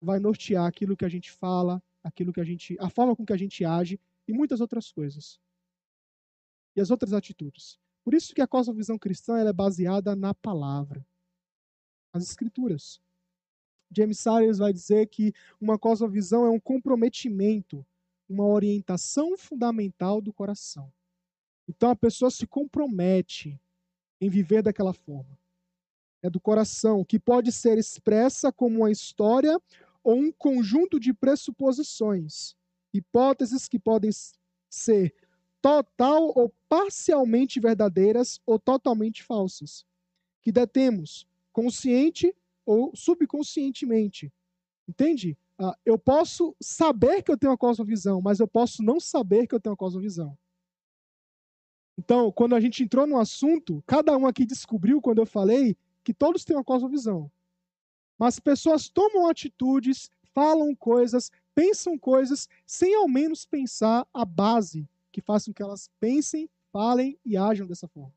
[0.00, 3.32] vai nortear aquilo que a gente fala, aquilo que a gente, a forma com que
[3.32, 5.38] a gente age e muitas outras coisas.
[6.74, 7.78] E as outras atitudes.
[8.02, 11.06] Por isso que a cosmovisão cristã é baseada na palavra,
[12.14, 13.00] nas escrituras.
[13.94, 17.84] James Sayers vai dizer que uma cosmovisão é um comprometimento
[18.30, 20.90] uma orientação fundamental do coração.
[21.68, 23.60] Então a pessoa se compromete
[24.20, 25.36] em viver daquela forma.
[26.22, 29.60] É do coração, que pode ser expressa como uma história
[30.04, 32.54] ou um conjunto de pressuposições,
[32.94, 34.10] hipóteses que podem
[34.68, 35.12] ser
[35.60, 39.84] total ou parcialmente verdadeiras ou totalmente falsas,
[40.40, 44.32] que detemos consciente ou subconscientemente.
[44.88, 45.36] Entende?
[45.60, 49.54] Uh, eu posso saber que eu tenho uma cosmovisão, mas eu posso não saber que
[49.54, 50.36] eu tenho uma cosmovisão.
[51.98, 56.14] Então, quando a gente entrou no assunto, cada um aqui descobriu, quando eu falei, que
[56.14, 57.30] todos têm uma cosmovisão.
[58.18, 65.20] Mas pessoas tomam atitudes, falam coisas, pensam coisas, sem ao menos pensar a base que
[65.20, 68.14] façam que elas pensem, falem e ajam dessa forma.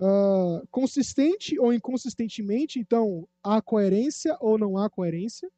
[0.00, 5.50] Uh, consistente ou inconsistentemente, então há coerência ou não há coerência?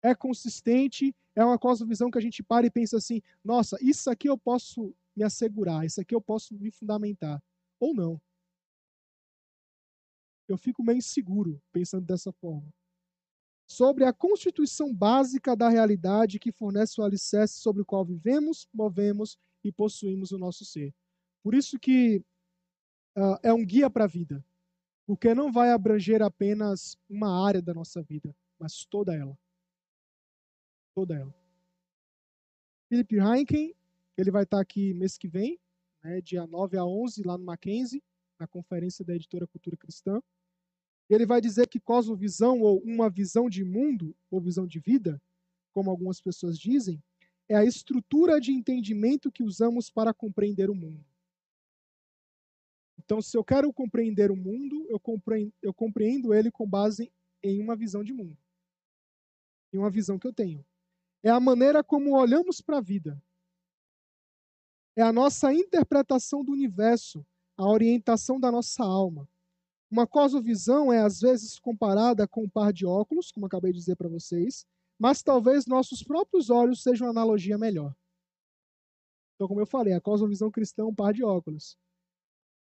[0.00, 4.28] É consistente, é uma cosmovisão que a gente para e pensa assim: nossa, isso aqui
[4.28, 7.42] eu posso me assegurar, isso aqui eu posso me fundamentar.
[7.80, 8.20] Ou não.
[10.48, 12.68] Eu fico meio inseguro pensando dessa forma.
[13.68, 19.38] Sobre a constituição básica da realidade que fornece o alicerce sobre o qual vivemos, movemos
[19.64, 20.94] e possuímos o nosso ser.
[21.42, 22.22] Por isso que
[23.16, 24.44] uh, é um guia para a vida.
[25.06, 29.36] Porque não vai abranger apenas uma área da nossa vida, mas toda ela.
[30.94, 31.34] Toda ela.
[32.88, 33.74] Philip Heineken
[34.16, 35.58] ele vai estar aqui mês que vem,
[36.02, 38.02] né, dia 9 a 11, lá no Mackenzie,
[38.38, 40.20] na conferência da editora Cultura Cristã.
[41.08, 45.20] Ele vai dizer que cosmovisão, ou uma visão de mundo, ou visão de vida,
[45.72, 47.02] como algumas pessoas dizem,
[47.48, 51.04] é a estrutura de entendimento que usamos para compreender o mundo.
[53.04, 57.12] Então, se eu quero compreender o mundo, eu compreendo, eu compreendo ele com base
[57.42, 58.36] em uma visão de mundo.
[59.72, 60.64] Em uma visão que eu tenho.
[61.22, 63.22] É a maneira como olhamos para a vida
[64.96, 67.24] é a nossa interpretação do universo,
[67.56, 69.28] a orientação da nossa alma.
[69.90, 73.96] Uma cosmovisão é às vezes comparada com um par de óculos, como acabei de dizer
[73.96, 74.66] para vocês,
[74.98, 77.94] mas talvez nossos próprios olhos sejam uma analogia melhor.
[79.34, 81.76] Então, como eu falei, a cosmovisão cristã é um par de óculos.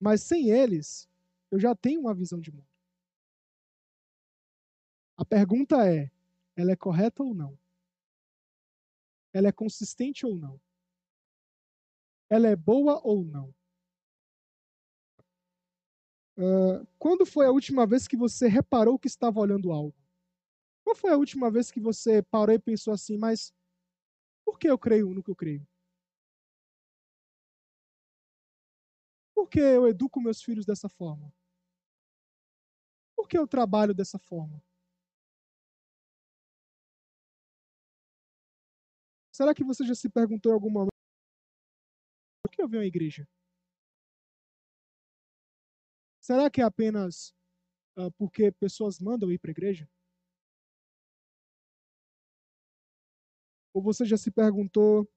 [0.04, 1.08] Mas sem eles,
[1.50, 2.68] eu já tenho uma visão de mundo.
[5.16, 6.10] A pergunta é:
[6.54, 7.58] ela é correta ou não?
[9.32, 10.60] Ela é consistente ou não?
[12.28, 13.54] ela é boa ou não?
[16.36, 19.96] Uh, quando foi a última vez que você reparou que estava olhando algo?
[20.84, 23.54] Qual foi a última vez que você parou e pensou assim, mas
[24.44, 25.66] por que eu creio no que eu creio?
[29.34, 31.32] Por que eu educo meus filhos dessa forma?
[33.16, 34.62] Por que eu trabalho dessa forma?
[39.32, 40.94] Será que você já se perguntou em algum momento?
[42.54, 43.28] que eu venho à igreja?
[46.20, 47.34] Será que é apenas
[47.98, 49.90] uh, porque pessoas mandam ir para a igreja?
[53.74, 55.10] Ou você já se perguntou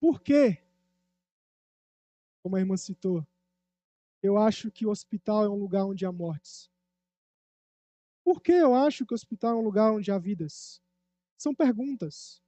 [0.00, 0.63] por quê?
[2.44, 3.26] Como a irmã citou,
[4.22, 6.70] eu acho que o hospital é um lugar onde há mortes.
[8.22, 10.78] Por que eu acho que o hospital é um lugar onde há vidas?
[11.38, 12.42] São perguntas.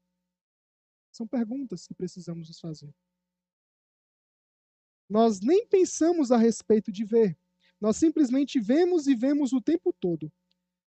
[1.11, 2.95] São perguntas que precisamos nos fazer.
[5.09, 7.35] Nós nem pensamos a respeito de ver.
[7.81, 10.31] Nós simplesmente vemos e vemos o tempo todo.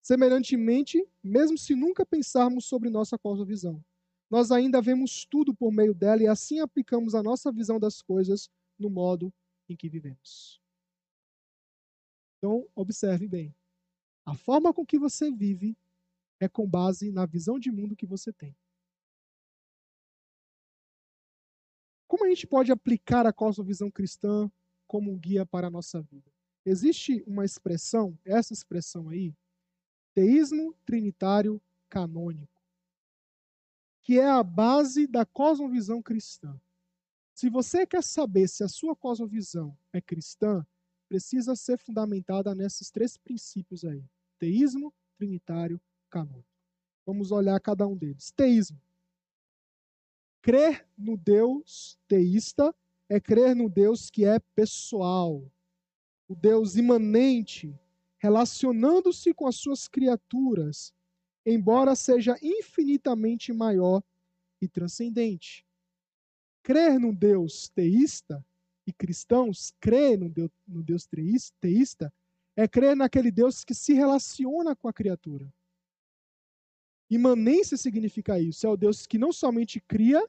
[0.03, 3.83] Semelhantemente, mesmo se nunca pensarmos sobre nossa cosmovisão,
[4.31, 8.51] nós ainda vemos tudo por meio dela e assim aplicamos a nossa visão das coisas
[8.79, 9.33] no modo
[9.69, 10.61] em que vivemos.
[12.39, 13.55] Então, observe bem.
[14.25, 15.77] A forma com que você vive
[16.41, 18.55] é com base na visão de mundo que você tem.
[22.07, 24.51] Como a gente pode aplicar a cosmovisão cristã
[24.87, 26.33] como um guia para a nossa vida?
[26.65, 29.35] Existe uma expressão, essa expressão aí,
[30.15, 32.63] teísmo trinitário canônico,
[34.03, 36.59] que é a base da cosmovisão cristã.
[37.39, 40.67] Se você quer saber se a sua cosmovisão é cristã,
[41.09, 44.05] precisa ser fundamentada nesses três princípios aí:
[44.41, 46.49] teísmo, trinitário, canônico.
[47.07, 48.33] Vamos olhar cada um deles.
[48.33, 48.83] Teísmo.
[50.43, 52.75] Crer no Deus teísta
[53.09, 55.41] é crer no Deus que é pessoal,
[56.27, 57.73] o Deus imanente,
[58.19, 60.93] relacionando-se com as suas criaturas,
[61.47, 64.03] embora seja infinitamente maior
[64.61, 65.68] e transcendente.
[66.69, 68.45] Crer no Deus teísta
[68.87, 71.09] e cristãos crer no Deus, Deus
[71.59, 72.13] teísta
[72.55, 75.51] é crer naquele Deus que se relaciona com a criatura.
[77.09, 78.67] Imanência significa isso.
[78.67, 80.23] É o Deus que não somente cria,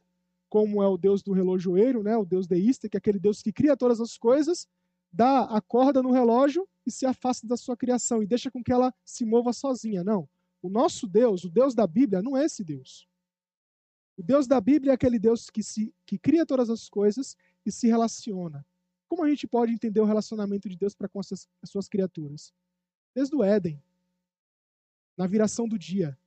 [0.47, 2.15] como é o Deus do relojoeiro, né?
[2.15, 4.65] o Deus deísta, que é aquele Deus que cria todas as coisas,
[5.11, 8.71] dá a corda no relógio e se afasta da sua criação e deixa com que
[8.71, 10.05] ela se mova sozinha.
[10.05, 10.25] Não.
[10.61, 13.08] O nosso Deus, o Deus da Bíblia, não é esse Deus.
[14.19, 17.71] O Deus da Bíblia é aquele Deus que, se, que cria todas as coisas e
[17.71, 18.65] se relaciona.
[19.07, 22.53] Como a gente pode entender o relacionamento de Deus para com as, as suas criaturas?
[23.15, 23.81] Desde o Éden,
[25.15, 26.19] na viração do dia,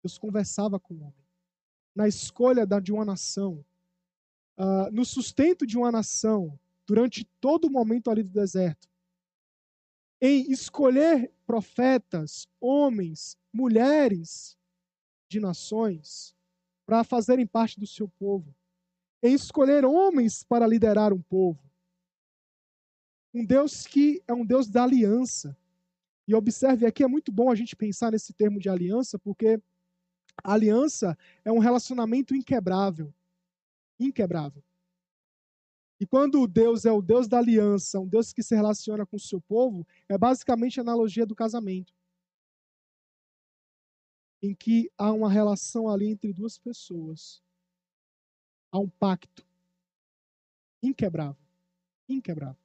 [0.00, 1.26] Deus conversava com o homem.
[1.92, 3.64] Na escolha de uma nação,
[4.56, 8.88] uh, no sustento de uma nação, durante todo o momento ali do deserto,
[10.20, 14.56] em escolher profetas, homens, mulheres
[15.28, 16.35] de nações
[16.86, 18.54] para fazerem parte do seu povo,
[19.22, 21.60] em escolher homens para liderar um povo.
[23.34, 25.56] Um Deus que é um Deus da aliança.
[26.26, 29.60] E observe aqui, é muito bom a gente pensar nesse termo de aliança, porque
[30.42, 33.12] aliança é um relacionamento inquebrável.
[33.98, 34.62] Inquebrável.
[35.98, 39.20] E quando Deus é o Deus da aliança, um Deus que se relaciona com o
[39.20, 41.92] seu povo, é basicamente a analogia do casamento.
[44.42, 47.42] Em que há uma relação ali entre duas pessoas.
[48.70, 49.44] Há um pacto
[50.82, 51.42] inquebrável.
[52.08, 52.60] Inquebrável.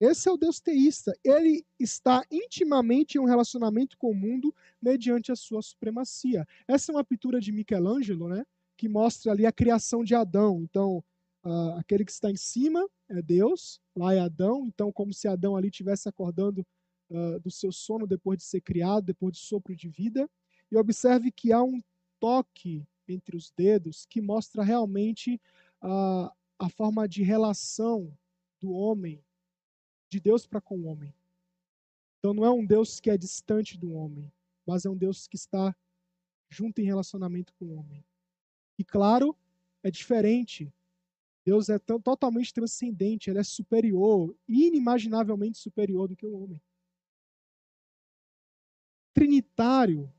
[0.00, 1.16] Esse é o Deus teísta.
[1.22, 6.46] Ele está intimamente em um relacionamento com o mundo mediante a sua supremacia.
[6.66, 8.44] Essa é uma pintura de Michelangelo, né?
[8.76, 10.62] Que mostra ali a criação de Adão.
[10.62, 11.04] Então,
[11.44, 15.54] Uh, aquele que está em cima é Deus, lá é Adão, então, como se Adão
[15.54, 16.66] ali estivesse acordando
[17.10, 20.26] uh, do seu sono depois de ser criado, depois de sopro de vida.
[20.74, 21.80] E observe que há um
[22.18, 25.40] toque entre os dedos que mostra realmente
[25.82, 28.12] uh, a forma de relação
[28.60, 29.24] do homem,
[30.10, 31.14] de Deus para com o homem.
[32.18, 34.32] Então, não é um Deus que é distante do homem,
[34.66, 35.74] mas é um Deus que está
[36.48, 38.04] junto em relacionamento com o homem.
[38.78, 39.36] E claro,
[39.82, 40.72] é diferente
[41.44, 46.60] Deus é tão, totalmente transcendente, ele é superior, inimaginavelmente superior do que o homem.
[49.12, 50.12] Trinitário.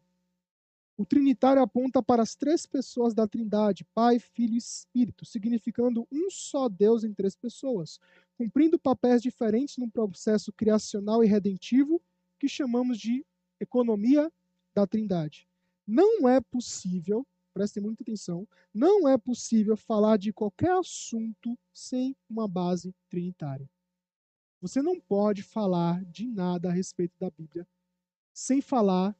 [0.97, 6.29] O trinitário aponta para as três pessoas da Trindade, Pai, Filho e Espírito, significando um
[6.29, 7.99] só Deus em três pessoas,
[8.37, 12.01] cumprindo papéis diferentes num processo criacional e redentivo
[12.39, 13.25] que chamamos de
[13.59, 14.31] economia
[14.73, 15.47] da Trindade.
[15.85, 22.49] Não é possível prestem muita atenção, não é possível falar de qualquer assunto sem uma
[22.49, 23.69] base trinitária.
[24.59, 27.65] Você não pode falar de nada a respeito da Bíblia
[28.33, 29.15] sem falar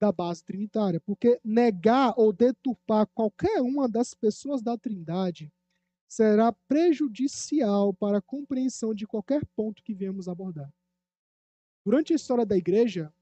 [0.00, 5.52] da base trinitária, porque negar ou deturpar qualquer uma das pessoas da Trindade
[6.08, 10.72] será prejudicial para a compreensão de qualquer ponto que viemos abordar.
[11.84, 13.12] Durante a história da igreja,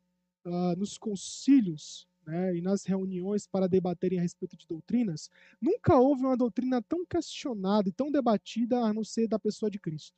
[0.46, 6.22] uh, nos concílios, né, e nas reuniões para debaterem a respeito de doutrinas, nunca houve
[6.22, 10.16] uma doutrina tão questionada e tão debatida a não ser da pessoa de Cristo.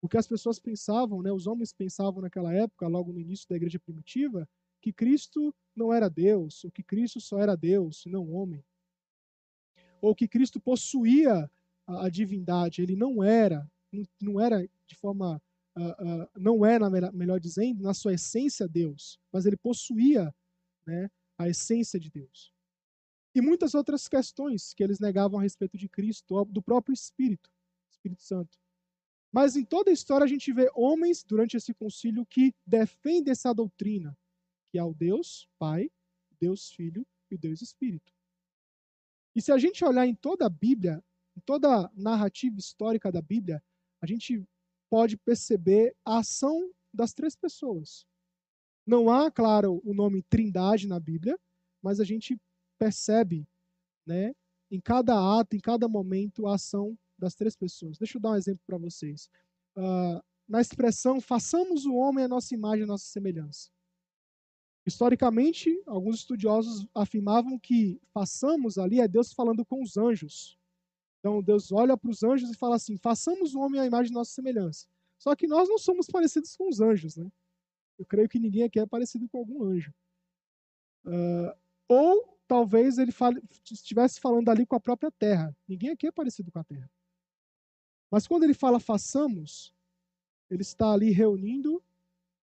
[0.00, 3.56] O que as pessoas pensavam, né, os homens pensavam naquela época, logo no início da
[3.56, 4.48] igreja primitiva,
[4.80, 8.64] que Cristo não era Deus, ou que Cristo só era Deus, e não homem.
[10.00, 11.50] Ou que Cristo possuía
[11.86, 13.68] a, a divindade, ele não era,
[14.20, 15.42] não, era de forma,
[15.76, 20.34] uh, uh, não era, melhor dizendo, na sua essência Deus, mas ele possuía
[20.86, 22.52] né, a essência de Deus.
[23.34, 27.50] E muitas outras questões que eles negavam a respeito de Cristo, do próprio Espírito,
[27.90, 28.58] Espírito Santo.
[29.30, 33.52] Mas em toda a história a gente vê homens durante esse concílio que defendem essa
[33.52, 34.16] doutrina,
[34.70, 35.90] que é o Deus Pai,
[36.40, 38.12] Deus Filho e Deus Espírito.
[39.34, 41.02] E se a gente olhar em toda a Bíblia,
[41.36, 43.62] em toda a narrativa histórica da Bíblia,
[44.02, 44.44] a gente
[44.90, 48.06] pode perceber a ação das três pessoas.
[48.86, 51.38] Não há, claro, o nome Trindade na Bíblia,
[51.82, 52.40] mas a gente
[52.78, 53.46] percebe,
[54.06, 54.34] né,
[54.70, 57.98] em cada ato, em cada momento, a ação das três pessoas.
[57.98, 59.28] Deixa eu dar um exemplo para vocês.
[59.76, 63.70] Uh, na expressão façamos o homem a nossa imagem, a nossa semelhança.
[64.86, 70.58] Historicamente, alguns estudiosos afirmavam que façamos ali é Deus falando com os anjos.
[71.18, 74.14] Então Deus olha para os anjos e fala assim: façamos o homem a imagem de
[74.14, 74.86] nossa semelhança.
[75.18, 77.30] Só que nós não somos parecidos com os anjos, né?
[77.98, 79.92] Eu creio que ninguém aqui é parecido com algum anjo.
[81.04, 81.52] Uh,
[81.88, 85.54] ou talvez ele fale, estivesse falando ali com a própria terra.
[85.66, 86.90] Ninguém aqui é parecido com a terra.
[88.10, 89.74] Mas quando ele fala façamos,
[90.48, 91.82] ele está ali reunindo,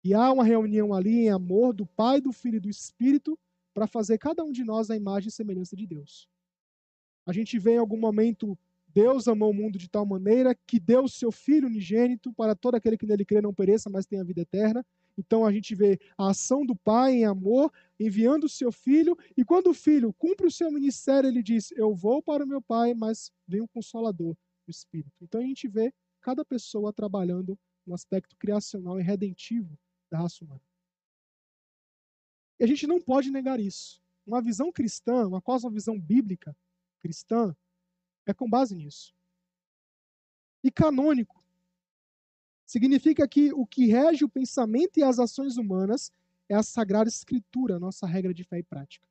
[0.05, 3.39] e há uma reunião ali em amor do Pai, do Filho e do Espírito,
[3.73, 6.29] para fazer cada um de nós a imagem e semelhança de Deus.
[7.25, 11.05] A gente vê em algum momento Deus amou o mundo de tal maneira que deu
[11.05, 14.43] o seu Filho unigênito para todo aquele que nele crê não pereça, mas tenha vida
[14.43, 14.85] eterna.
[15.17, 19.45] Então a gente vê a ação do pai em amor, enviando o seu filho, e
[19.45, 22.93] quando o filho cumpre o seu ministério, ele diz: Eu vou para o meu pai,
[22.95, 24.37] mas vem um consolador,
[24.67, 25.23] o Espírito.
[25.23, 29.79] Então a gente vê cada pessoa trabalhando no aspecto criacional e redentivo
[30.13, 30.61] da raça humana.
[32.61, 34.01] E a gente não pode negar isso.
[34.27, 36.55] Uma visão cristã, uma cosmovisão bíblica
[37.01, 37.57] cristã,
[38.27, 39.15] é com base nisso.
[40.63, 41.43] E canônico
[42.67, 46.13] significa que o que rege o pensamento e as ações humanas
[46.47, 49.09] é a Sagrada Escritura, nossa regra de fé e prática.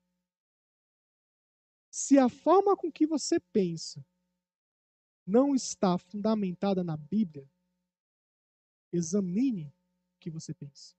[1.90, 4.06] Se a forma com que você pensa
[5.26, 7.50] não está fundamentada na Bíblia,
[8.94, 9.74] examine
[10.22, 10.96] que você pensa.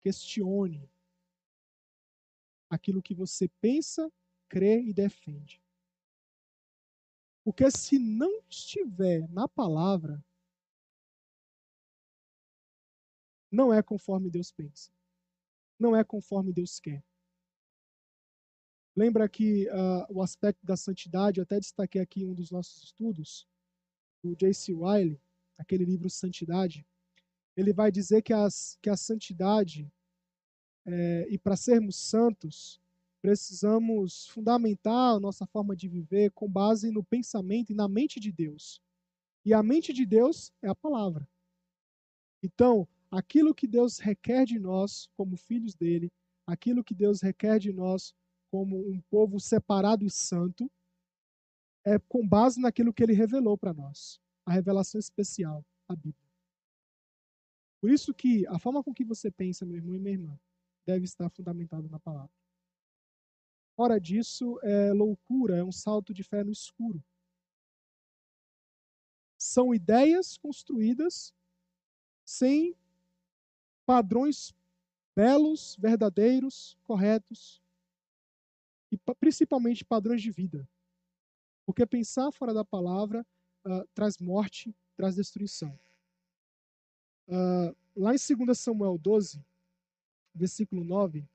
[0.00, 0.90] Questione
[2.68, 4.10] aquilo que você pensa,
[4.48, 5.62] crê e defende.
[7.44, 10.24] Porque se não estiver na palavra,
[13.50, 14.90] não é conforme Deus pensa.
[15.78, 17.04] Não é conforme Deus quer.
[18.96, 22.84] Lembra que uh, o aspecto da santidade, eu até destaquei aqui em um dos nossos
[22.84, 23.48] estudos,
[24.22, 24.72] do J.C.
[24.72, 25.20] Wiley,
[25.58, 26.86] aquele livro Santidade,
[27.56, 29.90] ele vai dizer que, as, que a santidade,
[30.86, 32.80] é, e para sermos santos,
[33.20, 38.32] precisamos fundamentar a nossa forma de viver com base no pensamento e na mente de
[38.32, 38.80] Deus.
[39.44, 41.28] E a mente de Deus é a palavra.
[42.42, 46.10] Então, aquilo que Deus requer de nós como filhos dele,
[46.46, 48.12] aquilo que Deus requer de nós
[48.50, 50.70] como um povo separado e santo,
[51.84, 56.21] é com base naquilo que ele revelou para nós, a revelação especial, a Bíblia.
[57.82, 60.40] Por isso que a forma com que você pensa, meu irmão e minha irmã,
[60.86, 62.30] deve estar fundamentada na palavra.
[63.74, 67.02] Fora disso, é loucura, é um salto de fé no escuro.
[69.36, 71.34] São ideias construídas
[72.24, 72.76] sem
[73.84, 74.54] padrões
[75.16, 77.60] belos, verdadeiros, corretos
[78.92, 80.70] e principalmente padrões de vida.
[81.66, 83.26] Porque pensar fora da palavra
[83.66, 85.76] uh, traz morte, traz destruição.
[87.32, 89.42] Uh, lá em 2 Samuel 12,
[90.34, 91.26] versículo 9,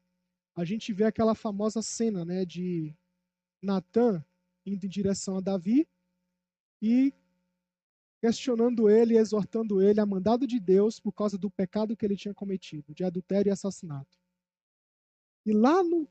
[0.56, 2.96] a gente vê aquela famosa cena né, de
[3.60, 4.24] Natan
[4.64, 5.88] indo em direção a Davi
[6.80, 7.12] e
[8.22, 12.34] questionando ele, exortando ele a mandado de Deus por causa do pecado que ele tinha
[12.34, 14.20] cometido, de adultério e assassinato.
[15.48, 16.08] E lá no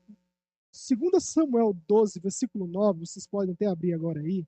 [0.73, 4.45] 2 Samuel 12, versículo 9, vocês podem até abrir agora aí,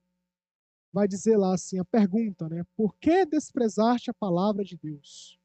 [0.92, 2.64] vai dizer lá assim, a pergunta, né?
[2.76, 5.38] Por que desprezaste a palavra de Deus?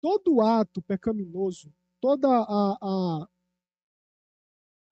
[0.00, 3.28] Todo ato pecaminoso toda a, a,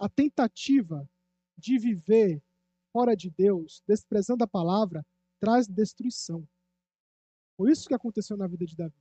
[0.00, 1.08] a tentativa
[1.56, 2.42] de viver
[2.92, 5.06] fora de Deus, desprezando a palavra,
[5.38, 6.44] traz destruição.
[7.56, 8.94] Foi isso que aconteceu na vida de Davi.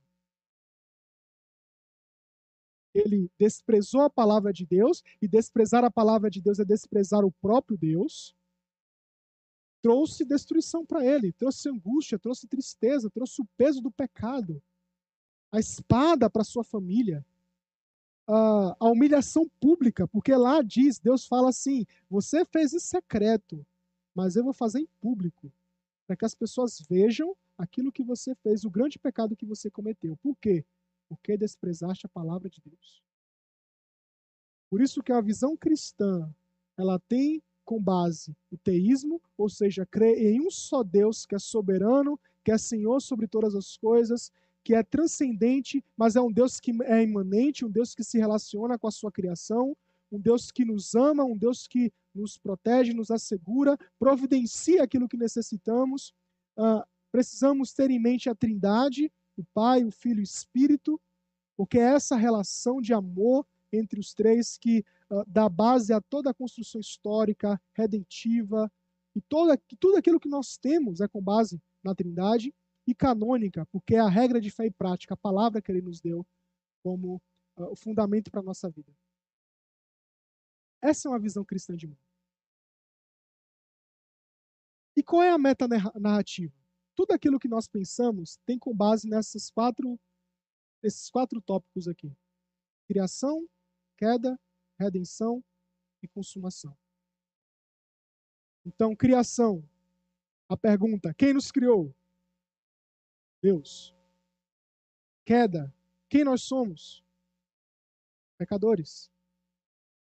[2.94, 7.32] Ele desprezou a palavra de Deus, e desprezar a palavra de Deus é desprezar o
[7.32, 8.36] próprio Deus.
[9.84, 14.62] Trouxe destruição para ele, trouxe angústia, trouxe tristeza, trouxe o peso do pecado,
[15.52, 17.22] a espada para sua família
[18.26, 23.64] a, humilhação pública, porque lá diz, Deus fala assim: você fez em secreto,
[24.14, 25.52] mas eu vou fazer em público,
[26.06, 30.16] para que as pessoas vejam aquilo que você fez, o grande pecado que você cometeu.
[30.16, 30.64] Por quê?
[31.08, 33.02] Porque desprezaste a palavra de Deus.
[34.70, 36.34] Por isso que a visão cristã,
[36.76, 41.38] ela tem com base o teísmo, ou seja, crer em um só Deus que é
[41.38, 44.30] soberano, que é Senhor sobre todas as coisas,
[44.62, 48.78] que é transcendente, mas é um Deus que é imanente, um Deus que se relaciona
[48.78, 49.76] com a sua criação,
[50.10, 55.16] um Deus que nos ama, um Deus que nos protege, nos assegura, providencia aquilo que
[55.16, 56.14] necessitamos.
[56.56, 61.00] Uh, precisamos ter em mente a Trindade, o Pai, o Filho e o Espírito,
[61.56, 63.44] porque é essa relação de amor
[63.74, 68.70] entre os três que uh, dá base a toda a construção histórica, redentiva,
[69.14, 72.54] e toda, tudo aquilo que nós temos é com base na Trindade
[72.86, 76.00] e canônica, porque é a regra de fé e prática, a palavra que ele nos
[76.00, 76.26] deu
[76.82, 77.16] como
[77.56, 78.92] uh, o fundamento para a nossa vida.
[80.82, 82.04] Essa é uma visão cristã de mundo.
[84.96, 85.66] E qual é a meta
[85.98, 86.52] narrativa?
[86.94, 89.98] Tudo aquilo que nós pensamos tem com base nessas quatro,
[90.82, 92.14] esses quatro tópicos aqui:
[92.86, 93.48] criação,
[94.04, 94.38] queda,
[94.78, 95.42] redenção
[96.02, 96.76] e consumação.
[98.66, 99.66] Então, criação.
[100.46, 101.94] A pergunta: quem nos criou?
[103.40, 103.94] Deus.
[105.24, 105.74] Queda.
[106.10, 107.02] Quem nós somos?
[108.36, 109.10] Pecadores.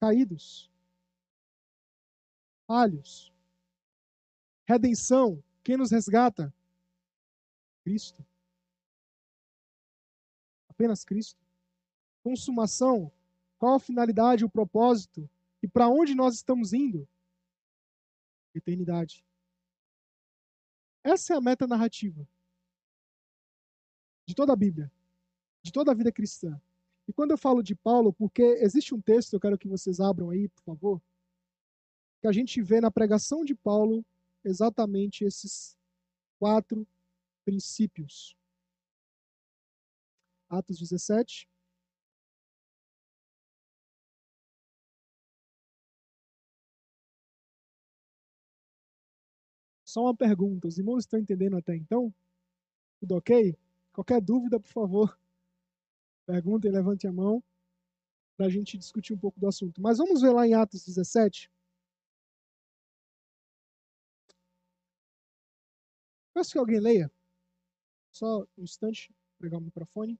[0.01, 0.71] Caídos.
[2.67, 3.31] Falhos.
[4.67, 5.45] Redenção.
[5.63, 6.55] Quem nos resgata?
[7.83, 8.25] Cristo.
[10.71, 11.45] Apenas Cristo.
[12.23, 13.13] Consumação,
[13.59, 15.29] qual a finalidade, o propósito
[15.63, 17.09] e para onde nós estamos indo?
[18.55, 19.25] Eternidade.
[21.03, 22.27] Essa é a meta narrativa
[24.27, 24.91] de toda a Bíblia,
[25.63, 26.61] de toda a vida cristã.
[27.07, 30.31] E quando eu falo de Paulo, porque existe um texto, eu quero que vocês abram
[30.31, 31.03] aí, por favor,
[32.21, 34.05] que a gente vê na pregação de Paulo
[34.43, 35.77] exatamente esses
[36.39, 36.87] quatro
[37.45, 38.37] princípios.
[40.49, 41.49] Atos 17.
[49.95, 52.13] Só uma pergunta: os irmãos estão entendendo até então?
[52.99, 53.57] Tudo ok?
[53.93, 55.17] Qualquer dúvida, por favor,
[56.27, 57.41] perguntem, levante a mão
[58.37, 59.81] para a gente discutir um pouco do assunto.
[59.81, 61.49] Mas vamos ver lá em Atos 17.
[66.35, 67.09] Peço que alguém leia.
[68.11, 70.19] Só um instante, pegar o microfone.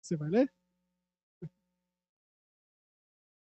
[0.00, 0.52] Você vai ler?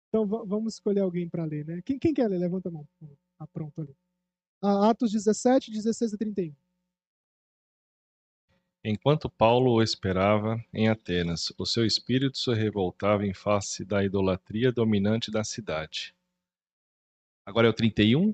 [0.08, 1.82] Então vamos escolher alguém para ler, né?
[1.84, 2.40] Quem, quem, quer ler?
[2.40, 2.88] Levanta a mão.
[3.04, 3.96] Ah, pronto ali.
[4.62, 6.56] Ah, Atos 17, 16 a 31.
[8.84, 14.72] Enquanto Paulo o esperava em Atenas, o seu espírito se revoltava em face da idolatria
[14.72, 16.16] dominante da cidade.
[17.46, 18.34] Agora é o 31?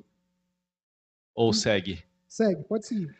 [1.34, 1.54] Ou hum.
[1.54, 2.04] segue?
[2.28, 3.16] Segue, pode seguir.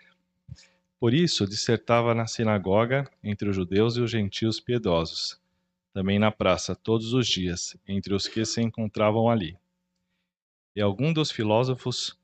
[1.00, 5.42] Por isso, dissertava na sinagoga entre os judeus e os gentios piedosos,
[5.92, 9.58] também na praça todos os dias, entre os que se encontravam ali.
[10.76, 12.18] E algum dos filósofos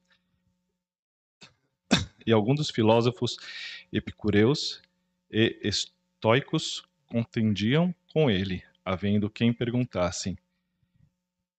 [2.25, 3.37] e algum dos filósofos
[3.91, 4.81] epicureus
[5.31, 10.37] e estoicos contendiam com ele, havendo quem perguntasse: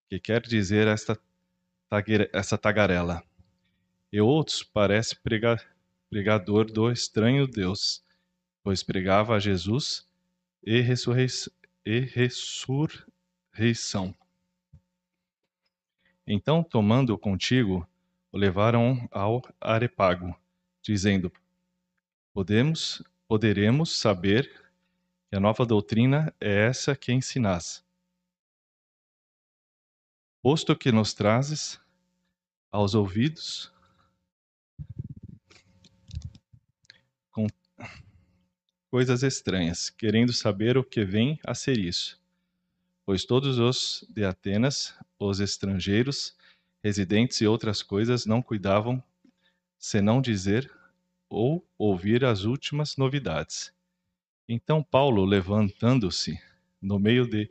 [0.09, 1.19] Que quer dizer esta,
[2.33, 3.25] essa tagarela?
[4.13, 5.65] E outros parece pregar,
[6.09, 8.03] pregador do estranho Deus,
[8.63, 10.07] pois pregava a Jesus
[10.63, 11.27] e, ressurrei,
[11.85, 14.15] e ressurreição.
[16.33, 17.85] Então, tomando-o contigo,
[18.31, 20.33] o levaram ao Arepago,
[20.81, 21.33] dizendo:
[22.33, 24.49] Podemos poderemos saber
[25.29, 27.85] que a nova doutrina é essa que ensinas.
[30.41, 31.81] Posto que nos trazes
[32.71, 33.73] aos ouvidos
[37.33, 37.49] com
[38.89, 42.20] coisas estranhas, querendo saber o que vem a ser isso.
[43.11, 46.37] Pois todos os de Atenas, os estrangeiros,
[46.81, 49.03] residentes e outras coisas não cuidavam
[49.77, 50.73] senão dizer
[51.29, 53.75] ou ouvir as últimas novidades.
[54.49, 56.41] Então Paulo, levantando-se
[56.81, 57.51] no meio de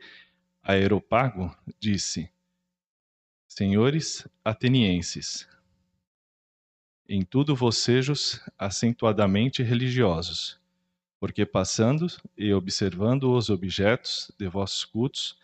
[0.62, 2.32] Aeropago, disse:
[3.46, 5.46] Senhores atenienses,
[7.06, 10.58] em tudo vocês acentuadamente religiosos,
[11.18, 15.38] porque passando e observando os objetos de vossos cultos,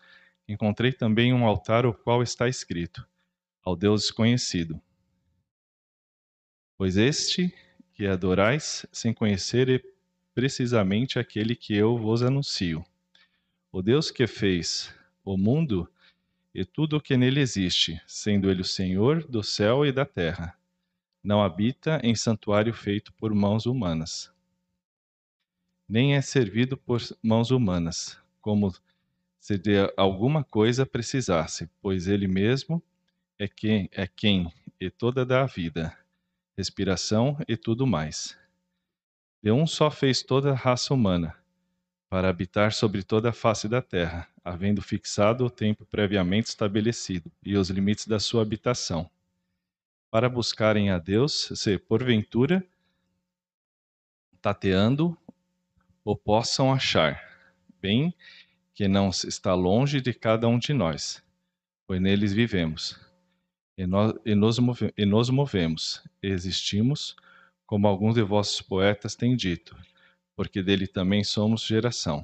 [0.47, 3.07] encontrei também um altar o qual está escrito:
[3.63, 4.81] ao Deus desconhecido.
[6.77, 7.53] Pois este
[7.93, 9.83] que adorais sem conhecer
[10.33, 12.85] precisamente aquele que eu vos anuncio.
[13.71, 14.93] O Deus que fez
[15.25, 15.91] o mundo
[16.53, 20.57] e tudo o que nele existe, sendo ele o Senhor do céu e da terra,
[21.23, 24.31] não habita em santuário feito por mãos humanas,
[25.87, 28.73] nem é servido por mãos humanas, como
[29.47, 32.83] se de alguma coisa precisasse, pois ele mesmo
[33.39, 35.97] é quem é quem e toda dá a vida
[36.57, 38.37] respiração e tudo mais.
[39.41, 41.33] De um só fez toda a raça humana,
[42.09, 47.55] para habitar sobre toda a face da terra, havendo fixado o tempo previamente estabelecido e
[47.55, 49.09] os limites da sua habitação,
[50.11, 52.61] para buscarem a Deus, se porventura
[54.41, 55.17] tateando
[56.03, 57.23] o possam achar,
[57.79, 58.13] bem
[58.77, 61.23] que não está longe de cada um de nós,
[61.87, 62.95] pois neles vivemos
[63.75, 64.59] e, nós, e, nos,
[64.95, 67.15] e nos movemos, e existimos,
[67.65, 69.75] como alguns de vossos poetas têm dito,
[70.35, 72.23] porque dele também somos geração.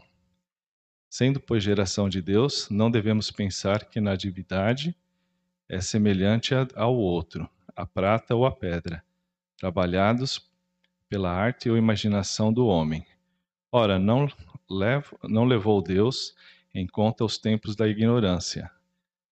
[1.10, 4.96] Sendo, pois, geração de Deus, não devemos pensar que na divindade
[5.68, 9.04] é semelhante ao outro, a prata ou a pedra,
[9.58, 10.40] trabalhados
[11.10, 13.04] pela arte ou imaginação do homem.
[13.72, 14.30] Ora, não,
[14.70, 16.36] levo, não levou Deus
[16.74, 18.72] em conta os tempos da ignorância.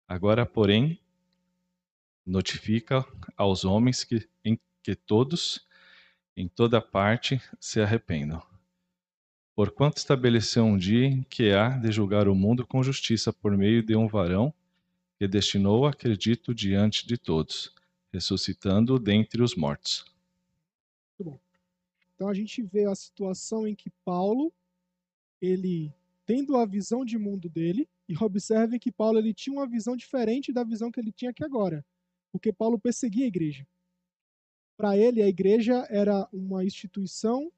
[0.07, 0.99] Agora, porém,
[2.25, 3.05] notifica
[3.35, 5.65] aos homens que, em, que todos,
[6.35, 8.41] em toda parte, se arrependam.
[9.55, 13.83] Porquanto estabeleceu um dia em que há de julgar o mundo com justiça por meio
[13.83, 14.53] de um varão
[15.17, 17.73] que destinou, acredito, diante de todos,
[18.11, 20.05] ressuscitando dentre os mortos.
[21.19, 21.39] Muito bom.
[22.15, 24.51] Então a gente vê a situação em que Paulo,
[25.41, 25.93] ele
[26.25, 30.53] tendo a visão de mundo dele, e observem que Paulo ele tinha uma visão diferente
[30.53, 31.85] da visão que ele tinha aqui agora,
[32.31, 33.67] porque Paulo perseguia a igreja.
[34.77, 37.51] Para ele, a igreja era uma instituição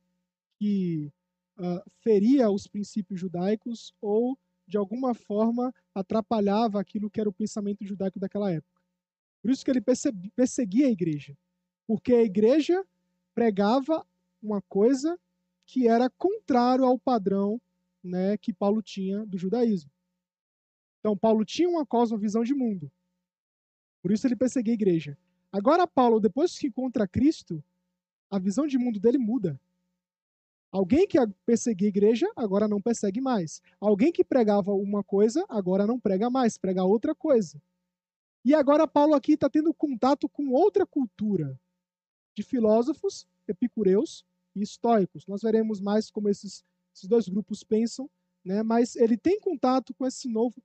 [0.60, 1.12] que
[1.58, 7.86] uh, feria os princípios judaicos ou, de alguma forma, atrapalhava aquilo que era o pensamento
[7.86, 8.82] judaico daquela época.
[9.42, 9.84] Por isso que ele
[10.36, 11.38] perseguia a igreja,
[11.86, 12.84] porque a igreja
[13.34, 14.06] pregava
[14.42, 15.20] uma coisa
[15.66, 17.60] que era contrário ao padrão
[18.04, 19.92] né, que Paulo tinha do judaísmo.
[21.00, 22.92] Então, Paulo tinha uma cosmovisão de mundo.
[24.02, 25.18] Por isso ele perseguia a igreja.
[25.52, 27.64] Agora, Paulo, depois que encontra Cristo,
[28.30, 29.60] a visão de mundo dele muda.
[30.72, 33.62] Alguém que perseguia a igreja, agora não persegue mais.
[33.80, 37.62] Alguém que pregava uma coisa, agora não prega mais, prega outra coisa.
[38.44, 41.58] E agora Paulo aqui está tendo contato com outra cultura
[42.36, 44.26] de filósofos, epicureus
[44.56, 45.28] e estoicos.
[45.28, 48.10] Nós veremos mais como esses esses dois grupos pensam,
[48.46, 48.62] né?
[48.62, 50.62] mas ele tem contato com esse novo,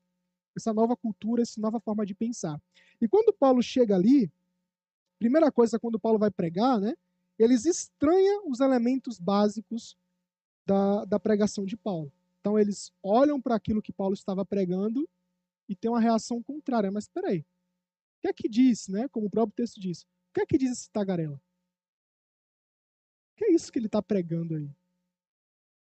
[0.57, 2.61] essa nova cultura, essa nova forma de pensar.
[3.01, 4.31] E quando Paulo chega ali,
[5.19, 6.95] primeira coisa, quando Paulo vai pregar, né?
[7.39, 9.97] eles estranham os elementos básicos
[10.67, 12.13] da, da pregação de Paulo.
[12.41, 15.09] Então eles olham para aquilo que Paulo estava pregando
[15.69, 16.91] e tem uma reação contrária.
[16.91, 19.09] Mas espera aí, o que é que diz, né?
[19.09, 21.41] como o próprio texto diz, o que é que diz esse tagarela?
[23.33, 24.69] O que é isso que ele está pregando aí?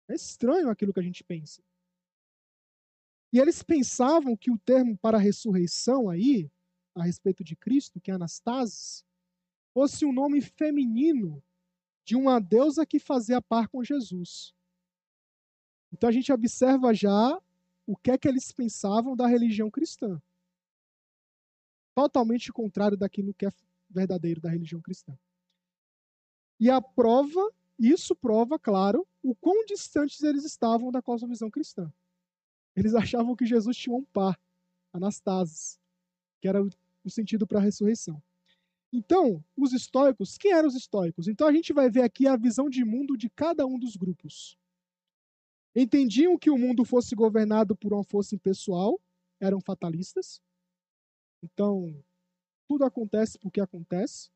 [0.07, 1.63] É estranho aquilo que a gente pensa.
[3.33, 6.49] E eles pensavam que o termo para ressurreição aí,
[6.93, 9.05] a respeito de Cristo, que é Anastasis,
[9.73, 11.43] fosse um nome feminino
[12.05, 14.53] de uma deusa que fazia par com Jesus.
[15.91, 17.41] Então a gente observa já
[17.85, 20.21] o que é que eles pensavam da religião cristã.
[21.93, 23.49] Totalmente contrário daquilo que é
[23.89, 25.17] verdadeiro da religião cristã.
[26.59, 31.91] E a prova isso prova, claro, o quão distantes eles estavam da cosmovisão cristã.
[32.75, 34.39] Eles achavam que Jesus tinha um par,
[34.93, 35.79] anastasis,
[36.39, 38.21] que era o sentido para a ressurreição.
[38.93, 41.27] Então, os estoicos, quem eram os estoicos?
[41.27, 44.57] Então a gente vai ver aqui a visão de mundo de cada um dos grupos.
[45.75, 49.01] Entendiam que o mundo fosse governado por uma força impessoal,
[49.41, 50.39] eram fatalistas.
[51.43, 51.93] Então,
[52.67, 54.29] tudo acontece porque acontece,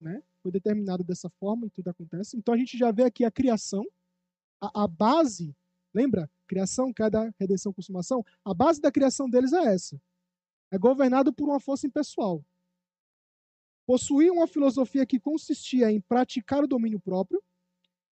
[0.00, 0.22] né?
[0.42, 2.36] foi determinado dessa forma e tudo acontece.
[2.36, 3.84] Então a gente já vê aqui a criação,
[4.60, 5.54] a, a base,
[5.94, 6.30] lembra?
[6.46, 8.24] Criação, queda, redenção, consumação.
[8.44, 10.00] A base da criação deles é essa.
[10.70, 12.44] É governado por uma força impessoal.
[13.86, 17.42] Possuía uma filosofia que consistia em praticar o domínio próprio,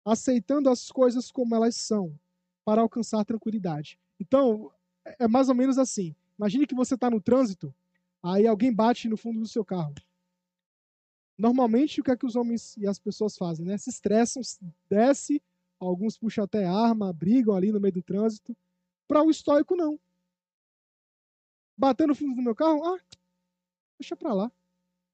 [0.05, 2.19] aceitando as coisas como elas são,
[2.65, 3.99] para alcançar tranquilidade.
[4.19, 4.73] Então,
[5.05, 6.15] é, é mais ou menos assim.
[6.39, 7.75] Imagine que você está no trânsito,
[8.23, 9.95] aí alguém bate no fundo do seu carro.
[11.37, 13.65] Normalmente, o que é que os homens e as pessoas fazem?
[13.65, 13.79] Né?
[13.79, 14.43] Se estressam,
[14.91, 15.41] desce,
[15.79, 18.57] alguns puxam até arma, brigam ali no meio do trânsito.
[19.07, 19.99] Para o estoico, não.
[21.77, 23.01] Batendo no fundo do meu carro, ah,
[23.99, 24.53] deixa para lá.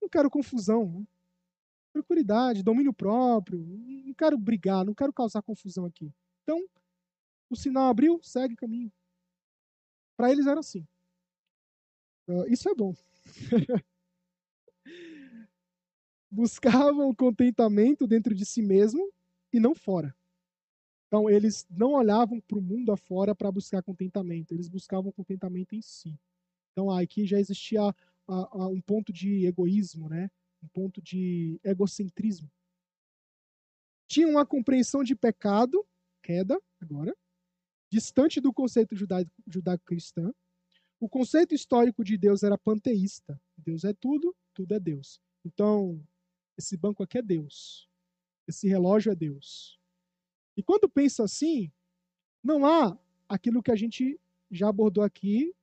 [0.00, 1.00] Não quero confusão.
[1.00, 1.06] Né?
[1.92, 3.58] Tranquilidade, domínio próprio.
[3.58, 6.12] Não quero brigar, não quero causar confusão aqui.
[6.42, 6.64] Então,
[7.50, 8.92] o sinal abriu, segue o caminho.
[10.16, 10.86] Para eles era assim.
[12.26, 12.94] Uh, isso é bom.
[16.34, 19.08] buscavam contentamento dentro de si mesmo
[19.52, 20.14] e não fora.
[21.06, 25.82] Então, eles não olhavam para o mundo afora para buscar contentamento, eles buscavam contentamento em
[25.82, 26.18] si.
[26.72, 27.94] Então, aqui já existia a,
[28.26, 30.30] a, um ponto de egoísmo, né?
[30.62, 32.50] um ponto de egocentrismo.
[34.08, 35.86] Tinha uma compreensão de pecado,
[36.22, 37.14] queda, agora,
[37.90, 38.94] distante do conceito
[39.46, 40.34] judaico-cristão.
[40.98, 43.40] O conceito histórico de Deus era panteísta.
[43.56, 45.20] Deus é tudo, tudo é Deus.
[45.44, 46.02] Então,
[46.56, 47.88] esse banco aqui é Deus.
[48.46, 49.78] Esse relógio é Deus.
[50.56, 51.70] E quando pensa assim,
[52.42, 52.96] não há
[53.28, 55.54] aquilo que a gente já abordou aqui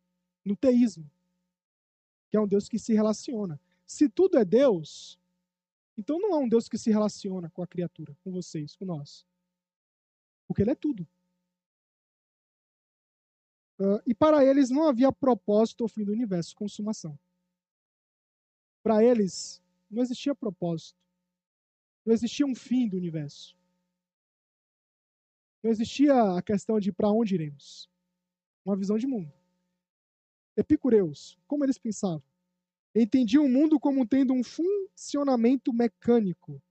[0.43, 1.09] no teísmo,
[2.29, 3.59] que é um Deus que se relaciona.
[3.85, 5.19] Se tudo é Deus,
[5.97, 9.25] então não há um Deus que se relaciona com a criatura, com vocês, com nós.
[10.47, 11.07] Porque ele é tudo.
[13.79, 17.17] Uh, e para eles não havia propósito ao fim do universo, consumação.
[18.83, 20.99] Para eles, não existia propósito.
[22.05, 23.55] Não existia um fim do universo.
[25.63, 27.89] Não existia a questão de para onde iremos.
[28.65, 29.31] Uma visão de mundo.
[30.57, 32.23] Epicureus, como eles pensavam?
[32.93, 36.61] Entendiam o mundo como tendo um funcionamento mecânico,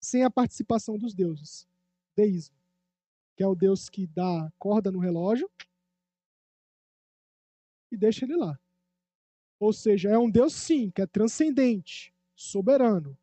[0.00, 1.68] sem a participação dos deuses.
[2.16, 2.56] Deísmo,
[3.36, 5.50] que é o Deus que dá corda no relógio
[7.90, 8.58] e deixa ele lá.
[9.58, 13.16] Ou seja, é um Deus, sim, que é transcendente, soberano,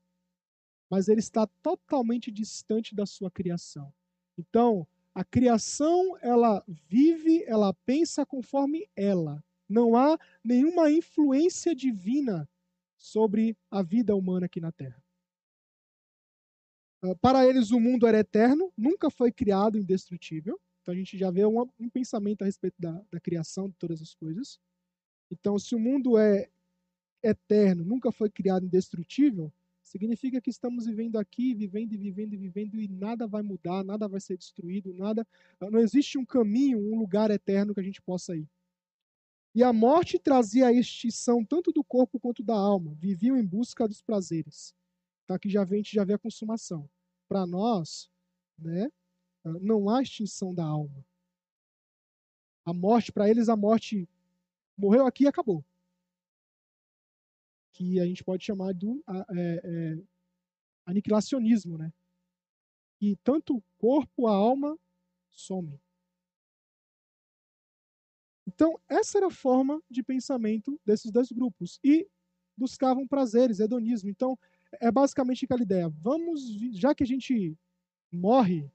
[0.90, 3.92] mas ele está totalmente distante da sua criação.
[4.38, 9.44] Então, a criação, ela vive, ela pensa conforme ela.
[9.68, 12.48] Não há nenhuma influência divina
[12.98, 15.02] sobre a vida humana aqui na Terra.
[17.02, 20.60] Ah, para eles, o mundo era eterno, nunca foi criado indestrutível.
[20.82, 24.02] Então, a gente já vê um, um pensamento a respeito da, da criação de todas
[24.02, 24.60] as coisas.
[25.32, 26.50] Então, se o mundo é
[27.22, 29.52] eterno, nunca foi criado indestrutível,
[29.88, 34.08] significa que estamos vivendo aqui, vivendo e vivendo e vivendo e nada vai mudar, nada
[34.08, 35.26] vai ser destruído, nada,
[35.62, 38.48] não existe um caminho, um lugar eterno que a gente possa ir.
[39.56, 43.88] E a morte trazia a extinção tanto do corpo quanto da alma, viviam em busca
[43.88, 44.76] dos prazeres.
[45.24, 46.88] Então aqui já vem, a gente já vê a consumação.
[47.28, 48.10] Para nós,
[48.58, 48.92] né,
[49.44, 51.04] não há extinção da alma.
[52.66, 54.08] A morte, para eles, a morte
[54.78, 55.64] morreu aqui e acabou.
[57.78, 59.98] Que a gente pode chamar do é, é,
[60.84, 61.94] aniquilacionismo, né?
[63.00, 64.76] E tanto o corpo, a alma
[65.30, 65.80] somem.
[68.48, 71.80] Então, essa era a forma de pensamento desses dois grupos.
[71.84, 72.08] E
[72.58, 74.10] buscavam prazeres, hedonismo.
[74.10, 74.40] Então,
[74.82, 75.88] é basicamente aquela ideia.
[76.02, 76.42] Vamos,
[76.74, 77.56] já que a gente
[78.12, 78.72] morre,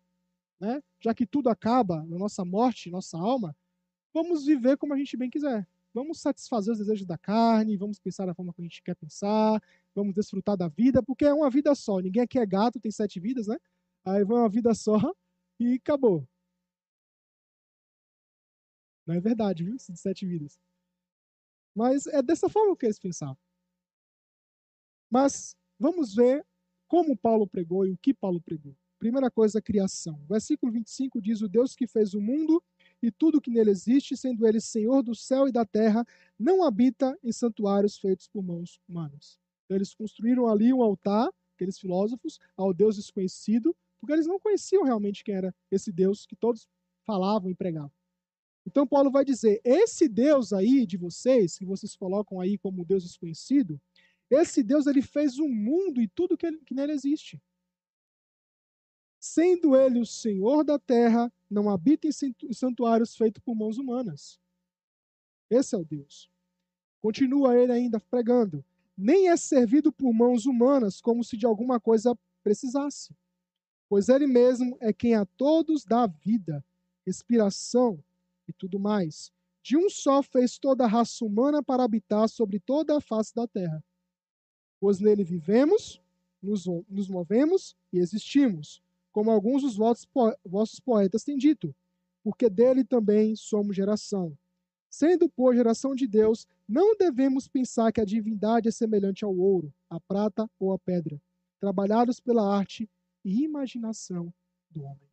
[0.60, 0.80] né?
[1.00, 3.56] já que tudo acaba na nossa morte, nossa alma,
[4.14, 5.66] vamos viver como a gente bem quiser.
[5.94, 9.62] Vamos satisfazer os desejos da carne, vamos pensar da forma que a gente quer pensar,
[9.94, 11.98] vamos desfrutar da vida, porque é uma vida só.
[12.00, 13.58] Ninguém aqui é gato, tem sete vidas, né?
[14.04, 14.96] Aí vai uma vida só
[15.60, 16.26] e acabou.
[19.06, 19.76] Não é verdade, viu?
[19.76, 20.58] De sete vidas.
[21.74, 23.38] Mas é dessa forma que eles pensavam.
[25.10, 26.46] Mas vamos ver
[26.88, 28.76] como Paulo pregou e o que Paulo pregou.
[28.98, 30.24] Primeira coisa, a criação.
[30.26, 32.62] Versículo 25 diz: O Deus que fez o mundo
[33.02, 36.06] e tudo que nele existe, sendo ele Senhor do céu e da terra,
[36.38, 39.38] não habita em santuários feitos por mãos humanas.
[39.64, 44.84] Então, eles construíram ali um altar, aqueles filósofos, ao Deus desconhecido, porque eles não conheciam
[44.84, 46.68] realmente quem era esse Deus que todos
[47.04, 47.92] falavam e pregavam.
[48.66, 53.04] Então Paulo vai dizer: esse Deus aí de vocês, que vocês colocam aí como Deus
[53.04, 53.80] desconhecido,
[54.30, 57.40] esse Deus ele fez o mundo e tudo que, ele, que nele existe.
[59.20, 64.40] Sendo ele o Senhor da terra, não habita em santuários feitos por mãos humanas.
[65.50, 66.30] Esse é o Deus.
[67.00, 68.64] Continua ele ainda pregando.
[68.96, 73.14] Nem é servido por mãos humanas como se de alguma coisa precisasse.
[73.88, 76.64] Pois ele mesmo é quem a todos dá vida,
[77.04, 78.02] respiração
[78.48, 79.30] e tudo mais.
[79.62, 83.46] De um só fez toda a raça humana para habitar sobre toda a face da
[83.46, 83.84] terra.
[84.80, 86.00] Pois nele vivemos,
[86.42, 88.82] nos, nos movemos e existimos
[89.12, 91.74] como alguns dos vossos poetas têm dito,
[92.24, 94.36] porque dele também somos geração.
[94.88, 99.72] Sendo, por geração de Deus, não devemos pensar que a divindade é semelhante ao ouro,
[99.88, 101.20] à prata ou à pedra,
[101.60, 102.90] trabalhados pela arte
[103.24, 104.32] e imaginação
[104.70, 105.08] do homem.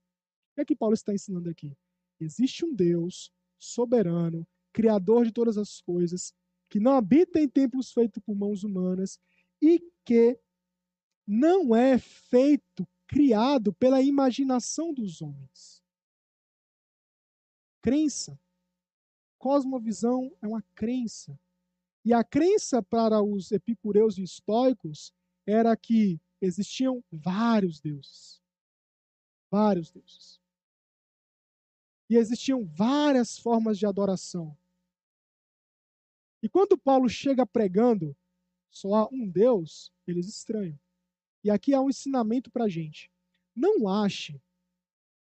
[0.51, 1.77] O que é que Paulo está ensinando aqui?
[2.19, 6.33] Existe um Deus soberano, criador de todas as coisas,
[6.69, 9.19] que não habita em templos feitos por mãos humanas
[9.61, 10.37] e que
[11.25, 15.83] não é feito criado pela imaginação dos homens.
[17.81, 18.39] Crença.
[19.39, 21.37] Cosmovisão é uma crença.
[22.05, 25.11] E a crença para os epicureus e estoicos
[25.43, 28.39] era que existiam vários deuses.
[29.49, 30.39] Vários deuses.
[32.11, 34.55] E existiam várias formas de adoração.
[36.43, 38.15] E quando Paulo chega pregando
[38.69, 40.79] só há um Deus, eles estranham.
[41.43, 43.11] E aqui há um ensinamento para a gente.
[43.55, 44.39] Não ache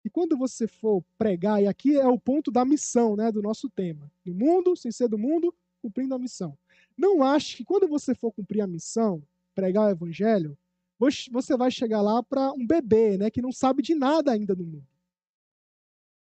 [0.03, 3.69] que quando você for pregar, e aqui é o ponto da missão né, do nosso
[3.71, 6.57] tema: do mundo, sem ser do mundo, cumprindo a missão.
[6.97, 9.23] Não ache que quando você for cumprir a missão,
[9.55, 10.57] pregar o evangelho,
[10.99, 14.65] você vai chegar lá para um bebê né, que não sabe de nada ainda do
[14.65, 14.87] mundo.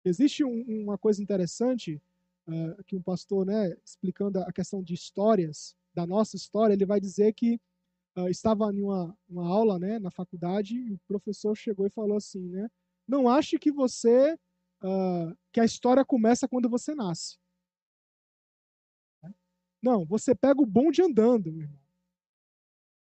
[0.04, 2.02] Existe um, uma coisa interessante
[2.48, 7.00] uh, que um pastor, né, explicando a questão de histórias, da nossa história, ele vai
[7.00, 7.60] dizer que
[8.18, 12.18] uh, estava em uma, uma aula né, na faculdade e o professor chegou e falou
[12.18, 12.70] assim, né?
[13.08, 14.34] Não ache que você
[14.84, 17.38] uh, que a história começa quando você nasce.
[19.82, 21.84] Não, você pega o bonde andando, meu irmão.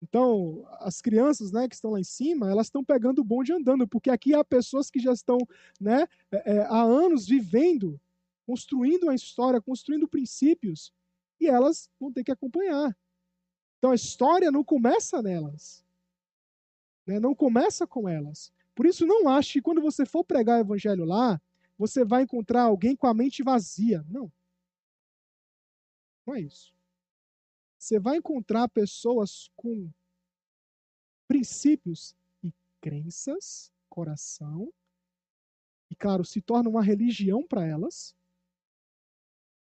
[0.02, 3.88] Então, as crianças né, que estão lá em cima, elas estão pegando o bonde andando,
[3.88, 5.38] porque aqui há pessoas que já estão
[5.80, 7.98] né, é, há anos vivendo,
[8.46, 10.92] construindo a história, construindo princípios,
[11.40, 12.94] e elas vão ter que acompanhar.
[13.84, 15.84] Então a história não começa nelas.
[17.06, 17.20] Né?
[17.20, 18.50] Não começa com elas.
[18.74, 21.38] Por isso, não ache que quando você for pregar o evangelho lá,
[21.76, 24.02] você vai encontrar alguém com a mente vazia.
[24.08, 24.32] Não.
[26.26, 26.74] Não é isso.
[27.78, 29.90] Você vai encontrar pessoas com
[31.28, 32.16] princípios
[32.80, 34.72] crenças, coração,
[35.90, 38.16] e claro, se torna uma religião para elas,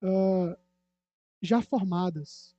[0.02, 0.54] uh,
[1.40, 2.53] já formadas.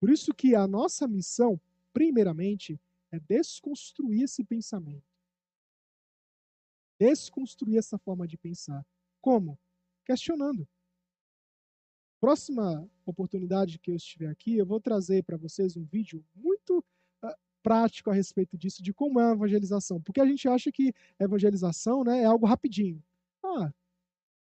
[0.00, 1.60] Por isso que a nossa missão,
[1.92, 2.80] primeiramente,
[3.10, 5.04] é desconstruir esse pensamento.
[6.98, 8.84] Desconstruir essa forma de pensar.
[9.20, 9.58] Como?
[10.04, 10.66] Questionando.
[12.20, 16.78] Próxima oportunidade que eu estiver aqui, eu vou trazer para vocês um vídeo muito
[17.22, 20.00] uh, prático a respeito disso, de como é a evangelização.
[20.00, 23.02] Porque a gente acha que evangelização né, é algo rapidinho.
[23.44, 23.72] Ah,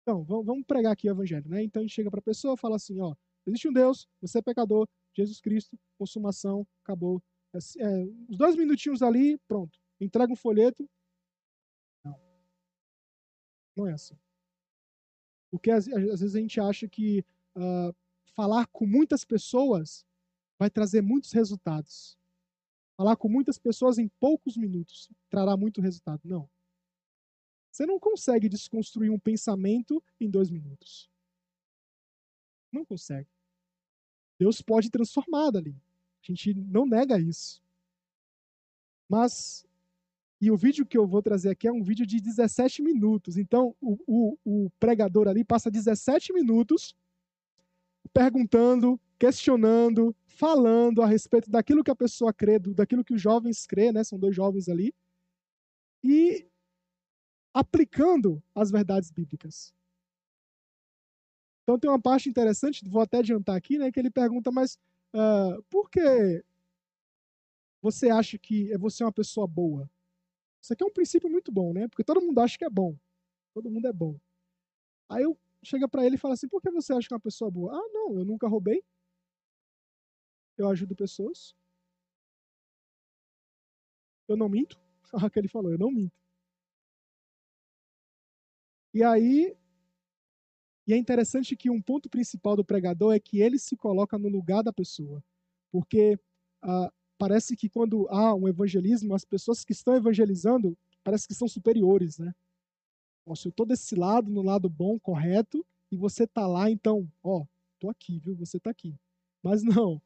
[0.04, 1.64] então, vamos pregar aqui o evangelho, né?
[1.64, 3.16] Então a gente chega para a pessoa e fala assim, ó,
[3.48, 7.22] existe um Deus, você é pecador, Jesus Cristo, consumação, acabou.
[7.54, 9.80] É, é uns dois minutinhos ali, pronto.
[10.00, 10.90] Entrega um folheto.
[12.04, 12.20] Não.
[13.76, 14.18] Não é assim.
[15.50, 17.24] Porque às, às vezes a gente acha que
[17.56, 17.96] uh,
[18.36, 20.06] falar com muitas pessoas
[20.60, 22.18] vai trazer muitos resultados.
[22.98, 26.22] Falar com muitas pessoas em poucos minutos trará muito resultado.
[26.24, 26.50] Não.
[27.72, 31.10] Você não consegue desconstruir um pensamento em dois minutos.
[32.72, 33.30] Não consegue.
[34.38, 35.76] Deus pode transformar dali.
[36.24, 37.62] A gente não nega isso.
[39.08, 39.66] Mas,
[40.42, 43.38] e o vídeo que eu vou trazer aqui é um vídeo de 17 minutos.
[43.38, 46.96] Então, o, o, o pregador ali passa 17 minutos
[48.14, 53.92] perguntando, questionando, falando a respeito daquilo que a pessoa crê, daquilo que os jovens crê,
[53.92, 54.04] né?
[54.04, 54.94] São dois jovens ali.
[56.04, 56.48] E
[57.54, 59.74] aplicando as verdades bíblicas.
[61.66, 64.78] Então tem uma parte interessante, vou até adiantar aqui, né, que ele pergunta, mas
[65.16, 66.44] uh, por que
[67.82, 69.90] você acha que você é uma pessoa boa?
[70.62, 71.88] Isso aqui é um princípio muito bom, né?
[71.88, 72.96] Porque todo mundo acha que é bom.
[73.54, 74.20] Todo mundo é bom.
[75.10, 77.22] Aí eu chega para ele e fala assim: por que você acha que é uma
[77.22, 77.74] pessoa boa?
[77.76, 78.84] Ah, não, eu nunca roubei.
[80.58, 81.56] Eu ajudo pessoas.
[84.28, 84.80] Eu não minto.
[85.14, 86.14] Ah, que ele falou, eu não minto.
[88.94, 89.56] E aí,
[90.88, 94.30] e é interessante que um ponto principal do pregador é que ele se coloca no
[94.30, 95.24] lugar da pessoa.
[95.72, 96.18] Porque
[96.62, 101.48] ah, parece que quando há um evangelismo, as pessoas que estão evangelizando parece que são
[101.48, 102.34] superiores, né?
[103.26, 107.46] Nossa, eu estou desse lado, no lado bom, correto, e você tá lá, então, ó,
[107.80, 108.36] tô aqui, viu?
[108.36, 108.96] Você tá aqui.
[109.42, 110.02] Mas não.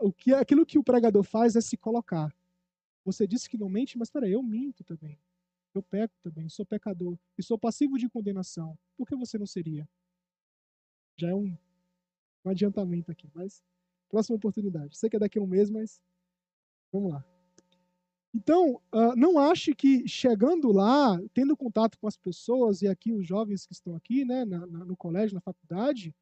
[0.00, 2.32] O que, aquilo que o pregador faz é se colocar.
[3.04, 5.18] Você disse que não mente, mas peraí, eu minto também.
[5.74, 8.76] Eu peco também, sou pecador e sou passivo de condenação.
[8.96, 9.88] Por que você não seria?
[11.16, 11.56] Já é um,
[12.44, 13.62] um adiantamento aqui, mas
[14.08, 14.96] próxima oportunidade.
[14.96, 16.00] Sei que é daqui a um mês, mas
[16.92, 17.24] vamos lá.
[18.32, 23.26] Então, uh, não ache que chegando lá, tendo contato com as pessoas, e aqui os
[23.26, 26.14] jovens que estão aqui, né, no colégio, na faculdade,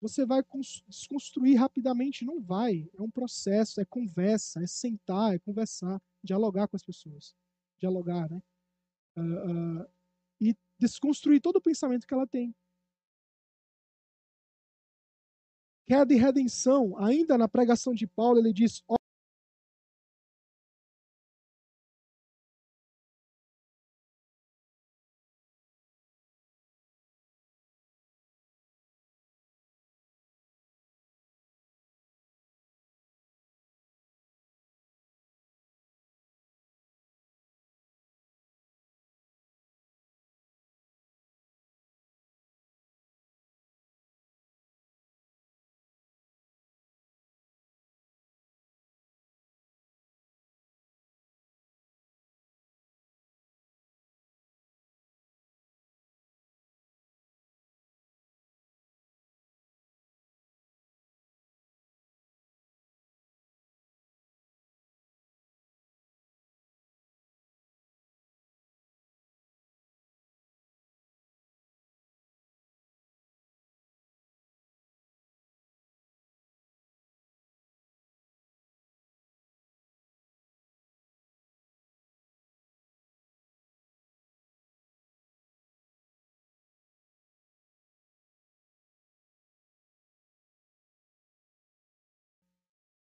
[0.00, 0.42] você vai
[0.88, 2.24] desconstruir rapidamente.
[2.24, 2.88] Não vai.
[2.94, 7.34] É um processo, é conversa, é sentar, é conversar, dialogar com as pessoas.
[7.78, 8.42] Dialogar, né?
[9.16, 9.90] Uh, uh,
[10.40, 12.54] e desconstruir todo o pensamento que ela tem.
[15.86, 18.82] Queda e redenção, ainda na pregação de Paulo, ele diz: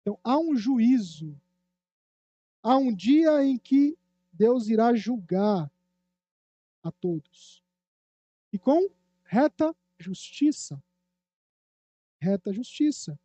[0.09, 1.38] Então, há um juízo.
[2.62, 3.94] Há um dia em que
[4.32, 5.70] Deus irá julgar
[6.82, 7.62] a todos.
[8.50, 8.88] E com
[9.22, 10.82] reta justiça.
[12.18, 13.20] Reta justiça.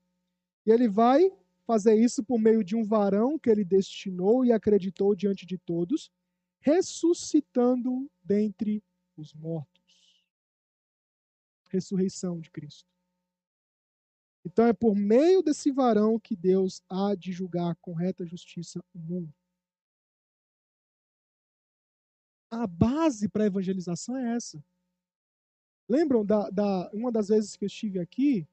[0.65, 1.31] E ele vai
[1.65, 6.11] fazer isso por meio de um varão que ele destinou e acreditou diante de todos,
[6.59, 8.83] ressuscitando dentre
[9.15, 10.25] os mortos.
[11.69, 12.92] Ressurreição de Cristo.
[14.45, 18.99] Então é por meio desse varão que Deus há de julgar com reta justiça o
[18.99, 19.33] mundo.
[22.61, 24.63] a base para a evangelização é essa.
[25.89, 28.47] Lembram da, da, uma das vezes que eu estive aqui,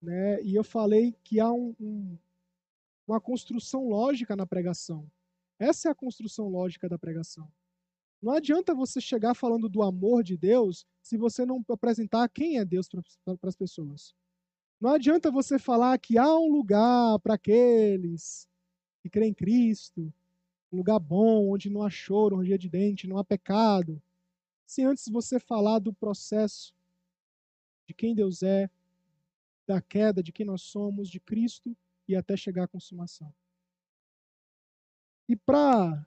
[0.00, 2.18] né, e eu falei que há um, um,
[3.06, 5.10] uma construção lógica na pregação.
[5.58, 7.50] Essa é a construção lógica da pregação.
[8.20, 12.64] Não adianta você chegar falando do amor de Deus se você não apresentar quem é
[12.64, 14.14] Deus para as pessoas.
[14.80, 18.48] Não adianta você falar que há um lugar para aqueles
[19.02, 20.12] que creem em Cristo,
[20.72, 24.00] um lugar bom, onde não há choro, ranger de dente, não há pecado,
[24.64, 26.74] se antes você falar do processo
[27.86, 28.70] de quem Deus é,
[29.66, 31.76] da queda, de quem nós somos, de Cristo
[32.06, 33.32] e até chegar à consumação.
[35.28, 36.06] E para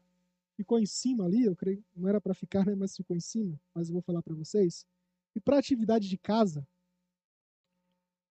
[0.55, 3.59] ficou em cima ali, eu creio, não era para ficar, né, mas ficou em cima,
[3.73, 4.85] mas eu vou falar para vocês.
[5.35, 6.67] E para atividade de casa,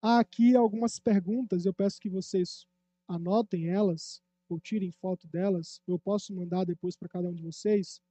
[0.01, 2.65] há aqui algumas perguntas, eu peço que vocês
[3.07, 8.01] anotem elas ou tirem foto delas, eu posso mandar depois para cada um de vocês.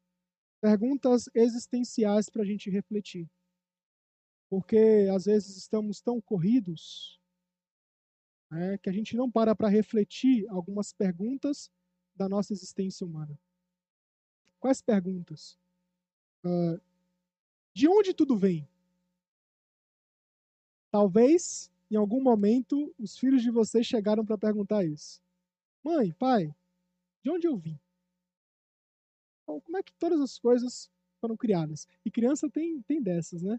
[0.61, 3.28] Perguntas existenciais para a gente refletir.
[4.49, 7.20] Porque às vezes estamos tão corridos
[8.51, 11.70] né, que a gente não para para refletir algumas perguntas
[12.14, 13.39] da nossa existência humana.
[14.59, 15.59] Quais perguntas?
[16.45, 16.80] Uh,
[17.74, 18.66] de onde tudo vem?
[20.91, 25.22] Talvez, em algum momento, os filhos de vocês chegaram para perguntar isso.
[25.82, 26.55] Mãe, pai,
[27.22, 27.78] de onde eu vim?
[29.43, 31.86] Então, como é que todas as coisas foram criadas?
[32.05, 33.59] E criança tem, tem dessas, né?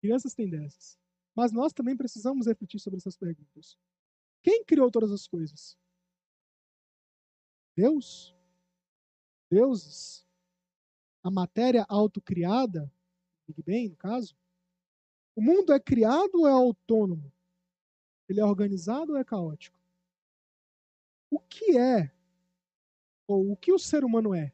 [0.00, 0.98] Crianças têm dessas.
[1.34, 3.76] Mas nós também precisamos refletir sobre essas perguntas.
[4.42, 5.76] Quem criou todas as coisas?
[7.76, 8.34] Deus?
[9.50, 10.26] Deuses?
[11.22, 12.90] A matéria autocriada?
[13.46, 14.34] Big Bang, no caso?
[15.40, 17.32] O mundo é criado ou é autônomo?
[18.28, 19.80] Ele é organizado ou é caótico?
[21.30, 22.12] O que é,
[23.26, 24.52] ou o que o ser humano é?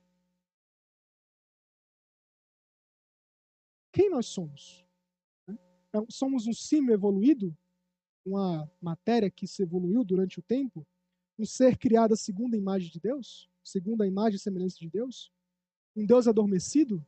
[3.93, 4.87] Quem nós somos?
[5.49, 7.53] É, somos um símio evoluído?
[8.24, 10.87] Uma matéria que se evoluiu durante o tempo?
[11.37, 13.51] Um ser criado segundo a imagem de Deus?
[13.64, 15.32] Segundo a imagem e semelhança de Deus?
[15.97, 17.05] Um Deus adormecido?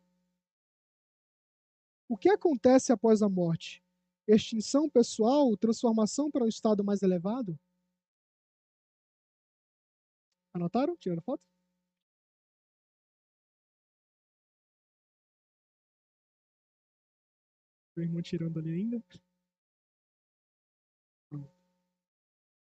[2.09, 3.82] O que acontece após a morte?
[4.26, 5.56] Extinção pessoal?
[5.56, 7.59] Transformação para um estado mais elevado?
[10.54, 10.96] Anotaram?
[10.96, 11.42] Tiraram foto?
[17.94, 19.04] Meu irmão tirando ali ainda.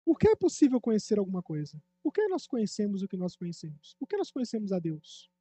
[0.06, 1.82] Por que é possível conhecer alguma coisa?
[2.04, 3.96] Por que nós conhecemos o que nós conhecemos?
[3.96, 5.32] Por que nós conhecemos a Deus?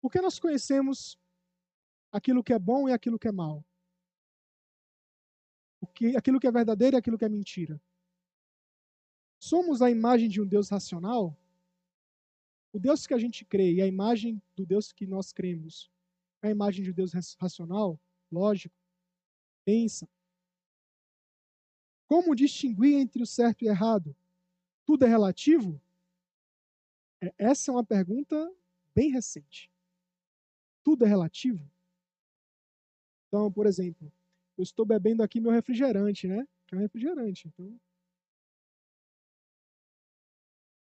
[0.00, 1.18] Por que nós conhecemos
[2.12, 3.64] aquilo que é bom e aquilo que é mal?
[5.80, 7.80] O que, aquilo que é verdadeiro e aquilo que é mentira?
[9.38, 11.36] Somos a imagem de um Deus racional?
[12.72, 15.90] O Deus que a gente crê e a imagem do Deus que nós cremos
[16.42, 17.98] é a imagem de um Deus racional,
[18.30, 18.74] lógico,
[19.64, 20.08] pensa.
[22.06, 24.14] Como distinguir entre o certo e o errado?
[24.84, 25.80] Tudo é relativo?
[27.20, 28.52] É, essa é uma pergunta
[28.94, 29.70] bem recente.
[30.82, 31.70] Tudo é relativo?
[33.30, 34.12] Então, por exemplo,
[34.58, 36.44] eu estou bebendo aqui meu refrigerante, né?
[36.66, 37.46] Que é um refrigerante.
[37.46, 37.80] Então,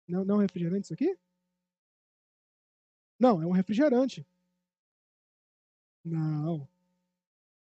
[0.09, 1.16] Não, não é um refrigerante isso aqui?
[3.18, 4.26] Não, é um refrigerante.
[6.05, 6.68] Não.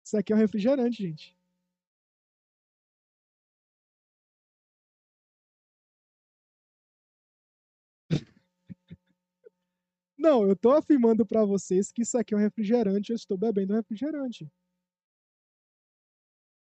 [0.05, 1.35] Isso aqui é um refrigerante, gente.
[10.21, 13.73] Não, eu estou afirmando para vocês que isso aqui é um refrigerante, eu estou bebendo
[13.73, 14.47] um refrigerante.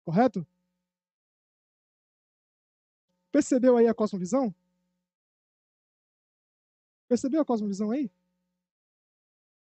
[0.04, 0.46] Correto?
[3.32, 4.54] Percebeu aí a cosmovisão?
[7.08, 8.10] Percebeu a cosmovisão aí?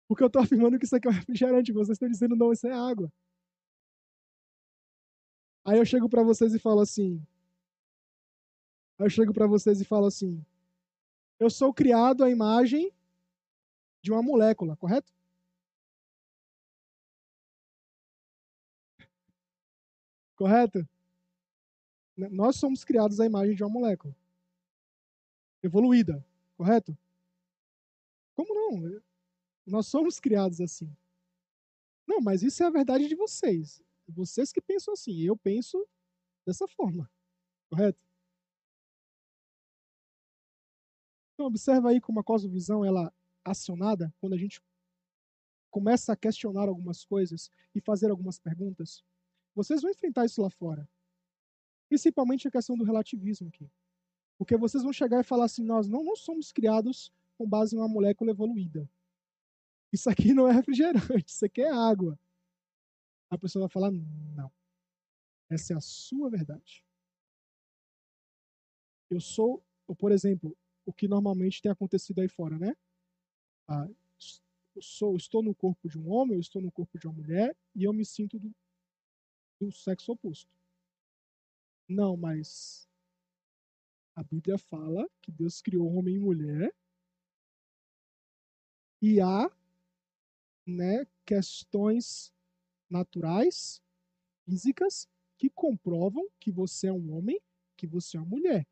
[0.07, 2.66] Porque eu estou afirmando que isso aqui é um refrigerante, vocês estão dizendo não, isso
[2.66, 3.11] é água.
[5.64, 7.26] Aí eu chego para vocês e falo assim.
[8.99, 10.45] Aí eu chego para vocês e falo assim:
[11.41, 12.93] Eu sou criado à imagem
[14.09, 15.13] de uma molécula, correto?
[20.35, 20.89] Correto?
[22.17, 24.17] Nós somos criados à imagem de uma molécula
[25.63, 26.25] evoluída,
[26.57, 26.97] correto?
[28.35, 29.03] Como não?
[29.67, 30.91] Nós somos criados assim.
[32.07, 33.83] Não, mas isso é a verdade de vocês.
[34.09, 35.21] Vocês que pensam assim.
[35.21, 35.87] Eu penso
[36.47, 37.11] dessa forma.
[37.69, 38.01] Correto?
[41.35, 43.13] Então, observa aí como a cosmovisão ela
[43.51, 44.61] acionada quando a gente
[45.71, 49.05] começa a questionar algumas coisas e fazer algumas perguntas.
[49.55, 50.89] Vocês vão enfrentar isso lá fora.
[51.89, 53.71] Principalmente a questão do relativismo aqui.
[54.39, 57.79] Porque vocês vão chegar e falar assim: nós não, não somos criados com base em
[57.79, 58.89] uma molécula evoluída.
[59.93, 62.19] Isso aqui não é refrigerante, isso aqui é água.
[63.31, 64.53] A pessoa vai falar: Não.
[65.51, 66.85] Essa é a sua verdade.
[69.11, 72.77] Eu sou, ou, por exemplo, o que normalmente tem acontecido aí fora, né?
[73.69, 73.87] Ah,
[74.81, 77.85] sou, estou no corpo de um homem, eu estou no corpo de uma mulher e
[77.85, 78.51] eu me sinto do,
[79.61, 80.51] do sexo oposto.
[81.89, 82.89] Não, mas
[84.14, 86.75] a Bíblia fala que Deus criou homem e mulher
[89.01, 89.51] e há
[90.66, 92.33] né, questões
[92.91, 93.83] naturais,
[94.45, 97.41] físicas, que comprovam que você é um homem,
[97.77, 98.66] que você é uma mulher.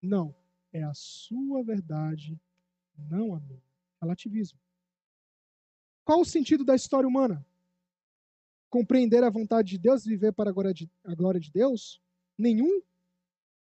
[0.00, 0.34] Não,
[0.72, 2.40] é a sua verdade,
[2.96, 3.63] não a minha.
[4.04, 4.60] Relativismo.
[6.04, 7.44] Qual o sentido da história humana?
[8.68, 12.02] Compreender a vontade de Deus viver para a glória de, Deus?
[12.36, 12.82] Nenhum?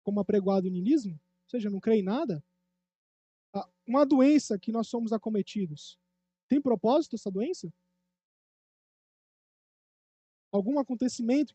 [0.02, 1.12] Como apregoado o niilismo?
[1.12, 2.42] Ou seja, não crê em nada?
[3.54, 5.98] Ah, uma doença que nós somos acometidos.
[6.48, 7.72] Tem propósito essa doença?
[10.50, 11.54] Algum acontecimento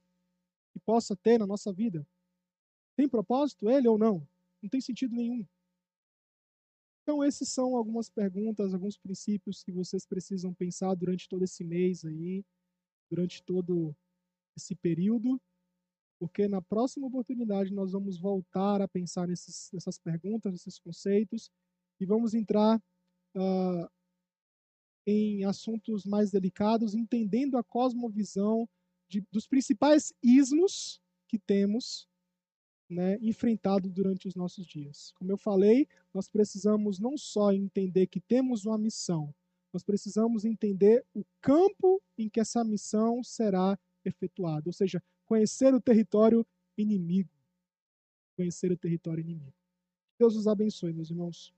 [0.72, 2.08] que possa ter na nossa vida?
[2.96, 4.28] Tem propósito ele ou não?
[4.62, 5.46] Não tem sentido nenhum.
[7.08, 12.03] Então, esses são algumas perguntas, alguns princípios que vocês precisam pensar durante todo esse mês
[12.03, 12.43] aí,
[13.10, 13.95] durante todo
[14.58, 15.41] esse período,
[16.20, 21.49] porque na próxima oportunidade nós vamos voltar a pensar nesses, nessas perguntas, nesses conceitos,
[21.97, 23.89] e vamos entrar uh,
[25.05, 28.68] em assuntos mais delicados, entendendo a cosmovisão
[29.10, 32.05] de, dos principais ismos que temos
[32.90, 35.12] né, enfrentado durante os nossos dias.
[35.18, 39.34] Como eu falei, nós precisamos não só entender que temos uma missão,
[39.74, 45.82] nós precisamos entender o campo em que essa missão será efetuada, ou seja, conhecer o
[45.82, 46.46] território
[46.78, 47.30] inimigo.
[48.36, 49.54] Conhecer o território inimigo.
[50.18, 51.54] Deus os abençoe, meus irmãos.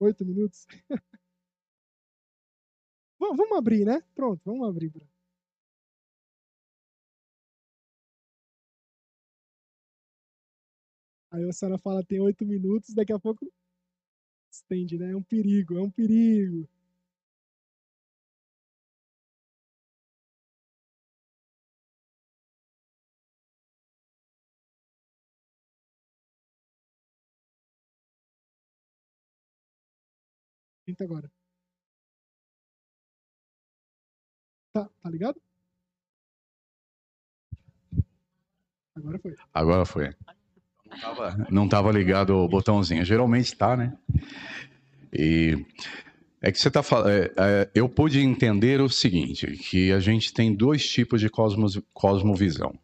[0.00, 0.66] Oito minutos?
[3.18, 4.02] vamos abrir, né?
[4.14, 4.92] Pronto, vamos abrir.
[11.30, 13.46] Aí a senhora fala, tem oito minutos, daqui a pouco
[14.50, 15.12] estende, né?
[15.12, 16.68] É um perigo, é um perigo.
[31.00, 31.30] Agora.
[34.72, 35.40] Tá, tá ligado?
[38.94, 39.36] Agora foi.
[39.52, 40.14] Agora foi.
[41.50, 43.04] Não estava ligado o botãozinho.
[43.04, 43.96] Geralmente tá, né?
[45.12, 45.64] E
[46.40, 47.10] é que você está falando.
[47.10, 51.80] É, é, eu pude entender o seguinte: que a gente tem dois tipos de cosmos,
[51.92, 52.78] cosmovisão.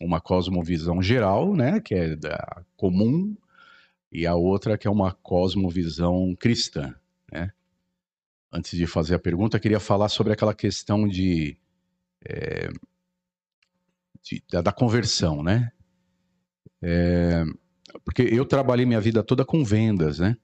[0.00, 3.34] Uma cosmovisão geral, né, que é da comum,
[4.12, 6.94] e a outra que é uma cosmovisão cristã.
[7.32, 7.50] Né?
[8.52, 11.58] Antes de fazer a pergunta, queria falar sobre aquela questão de,
[12.24, 12.68] é,
[14.22, 15.70] de da, da, conversão, né?
[16.82, 17.44] É,
[18.04, 20.36] porque eu trabalhei minha vida toda com vendas, né?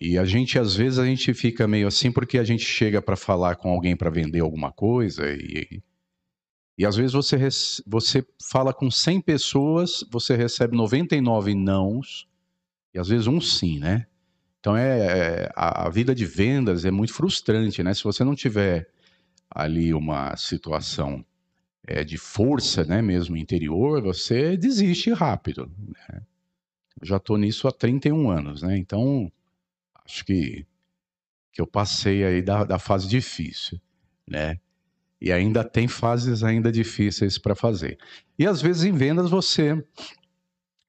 [0.00, 3.16] E a gente, às vezes, a gente fica meio assim porque a gente chega para
[3.16, 5.82] falar com alguém para vender alguma coisa e,
[6.78, 7.36] e às vezes você,
[7.86, 12.26] você fala com 100 pessoas, você recebe 99 nãos
[12.94, 14.06] e às vezes um sim, né?
[14.60, 17.94] Então é, é a, a, vida de vendas é muito frustrante, né?
[17.94, 18.86] Se você não tiver
[19.50, 21.24] ali uma situação
[21.86, 25.72] é, de força, né, mesmo interior, você desiste rápido.
[25.78, 26.22] Né?
[27.00, 28.76] Eu já estou nisso há 31 anos, né?
[28.76, 29.32] Então
[30.04, 30.66] acho que
[31.52, 33.80] que eu passei aí da, da fase difícil,
[34.28, 34.60] né?
[35.20, 37.98] E ainda tem fases ainda difíceis para fazer.
[38.38, 39.82] E às vezes em vendas você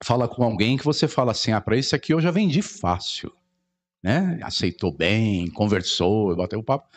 [0.04, 3.32] fala com alguém que você fala assim: ah, para esse aqui eu já vendi fácil
[4.02, 4.38] né?
[4.42, 6.88] Aceitou bem, conversou, bateu o papo.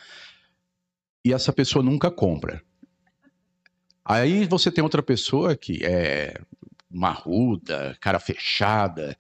[1.24, 2.62] E essa pessoa nunca compra.
[4.04, 6.40] Aí você tem outra pessoa que é
[6.90, 9.18] marruda, cara fechada,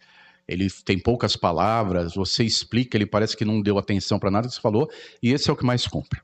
[0.47, 4.53] ele tem poucas palavras, você explica, ele parece que não deu atenção para nada que
[4.53, 4.89] você falou,
[5.21, 6.21] e esse é o que mais compra.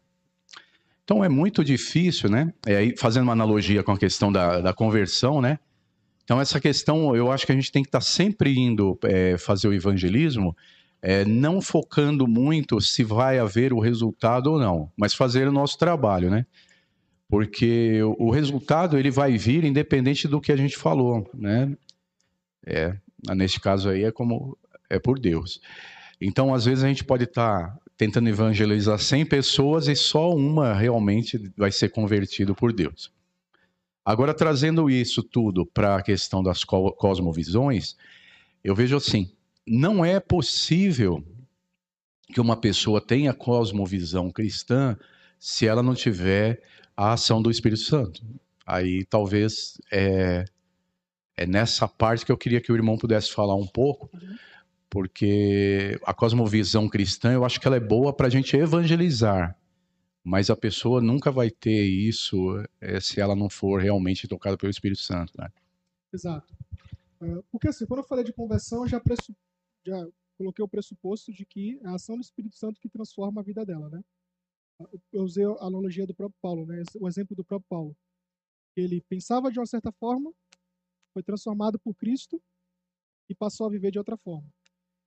[1.03, 2.53] Então é muito difícil, né?
[2.65, 5.59] É, fazendo uma analogia com a questão da, da conversão, né?
[6.23, 9.37] Então essa questão, eu acho que a gente tem que estar tá sempre indo é,
[9.37, 10.55] fazer o evangelismo
[11.01, 15.77] é, não focando muito se vai haver o resultado ou não, mas fazer o nosso
[15.77, 16.45] trabalho, né?
[17.27, 21.75] Porque o resultado ele vai vir independente do que a gente falou, né?
[22.65, 22.95] É,
[23.33, 24.57] neste caso aí é como
[24.89, 25.61] é por Deus.
[26.19, 30.73] Então, às vezes a gente pode estar tá tentando evangelizar 100 pessoas e só uma
[30.73, 33.11] realmente vai ser convertido por Deus.
[34.03, 37.95] Agora, trazendo isso tudo para a questão das cosmovisões,
[38.63, 39.31] eu vejo assim:
[39.71, 41.23] não é possível
[42.27, 44.97] que uma pessoa tenha cosmovisão cristã
[45.39, 46.61] se ela não tiver
[46.95, 48.21] a ação do Espírito Santo.
[48.65, 50.43] Aí talvez é,
[51.37, 54.09] é nessa parte que eu queria que o irmão pudesse falar um pouco,
[54.89, 59.57] porque a cosmovisão cristã eu acho que ela é boa para a gente evangelizar,
[60.21, 64.69] mas a pessoa nunca vai ter isso é, se ela não for realmente tocada pelo
[64.69, 65.31] Espírito Santo.
[65.37, 65.47] Né?
[66.13, 66.53] Exato.
[67.21, 69.33] Uh, porque assim, quando eu falei de conversão, eu já, pressu...
[69.85, 73.43] já coloquei o pressuposto de que é a ação do Espírito Santo que transforma a
[73.43, 74.03] vida dela, né?
[75.11, 76.81] Eu usei a analogia do próprio Paulo, né?
[76.99, 77.97] O exemplo do próprio Paulo.
[78.75, 80.33] Ele pensava de uma certa forma,
[81.13, 82.41] foi transformado por Cristo
[83.29, 84.49] e passou a viver de outra forma.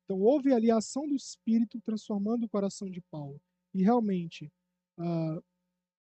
[0.04, 3.40] Então houve ali a ação do Espírito transformando o coração de Paulo.
[3.72, 4.52] E realmente,
[4.98, 5.42] uh,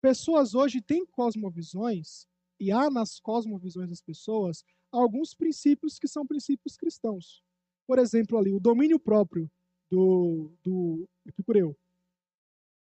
[0.01, 2.27] pessoas hoje têm cosmovisões
[2.59, 7.43] e há nas cosmovisões das pessoas alguns princípios que são princípios cristãos.
[7.87, 9.51] Por exemplo, ali o domínio próprio
[9.91, 11.77] do, do epicureu,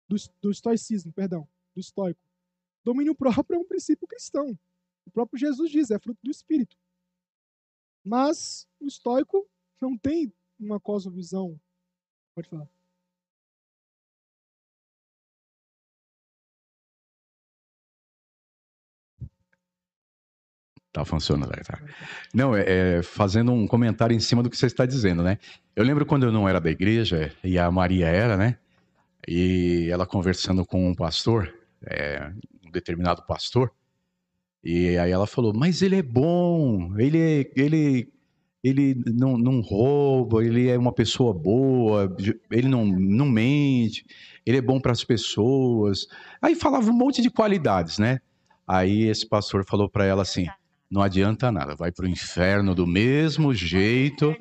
[0.07, 2.21] do, do estoicismo, perdão, do estoico.
[2.83, 4.57] Domínio próprio é um princípio cristão.
[5.05, 6.77] O próprio Jesus diz, é fruto do Espírito.
[8.03, 9.47] Mas o estoico
[9.81, 11.59] não tem uma cosmovisão.
[12.33, 12.76] Pode falar.
[20.97, 21.79] Tá funcionando, tá.
[22.33, 22.63] Não, é,
[22.97, 25.37] é, fazendo um comentário em cima do que você está dizendo, né?
[25.75, 28.57] Eu lembro quando eu não era da igreja e a Maria era, né?
[29.27, 31.53] E ela conversando com um pastor,
[31.85, 32.31] é,
[32.65, 33.71] um determinado pastor,
[34.63, 38.11] e aí ela falou: Mas ele é bom, ele, ele,
[38.63, 42.11] ele não, não rouba, ele é uma pessoa boa,
[42.49, 44.03] ele não, não mente,
[44.43, 46.07] ele é bom para as pessoas.
[46.41, 48.19] Aí falava um monte de qualidades, né?
[48.67, 50.47] Aí esse pastor falou para ela assim:
[50.89, 54.35] Não adianta nada, vai para o inferno do mesmo jeito,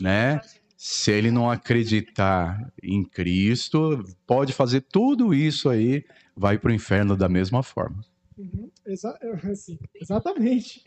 [0.00, 0.40] né?
[0.76, 6.04] Se ele não acreditar em Cristo, pode fazer tudo isso aí,
[6.36, 8.04] vai para o inferno da mesma forma.
[8.36, 9.18] Uhum, exa
[9.50, 10.84] assim, exatamente.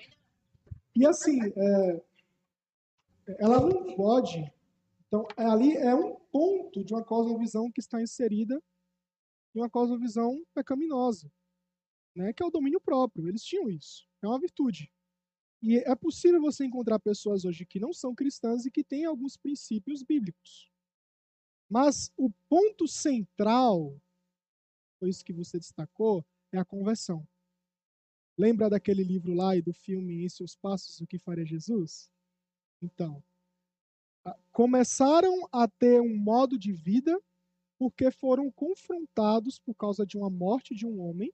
[0.95, 2.01] E assim, é,
[3.39, 4.51] ela não pode.
[5.07, 8.61] Então, ali é um ponto de uma cosmovisão que está inserida
[9.55, 11.31] em uma cosmovisão pecaminosa,
[12.15, 13.27] né, que é o domínio próprio.
[13.27, 14.07] Eles tinham isso.
[14.21, 14.91] É uma virtude.
[15.61, 19.35] E é possível você encontrar pessoas hoje que não são cristãs e que têm alguns
[19.35, 20.71] princípios bíblicos.
[21.69, 23.99] Mas o ponto central,
[24.99, 27.27] foi isso que você destacou, é a conversão.
[28.37, 32.09] Lembra daquele livro lá e do filme Em Seus Passos, O que Faria Jesus?
[32.81, 33.21] Então,
[34.51, 37.21] começaram a ter um modo de vida
[37.77, 41.33] porque foram confrontados por causa de uma morte de um homem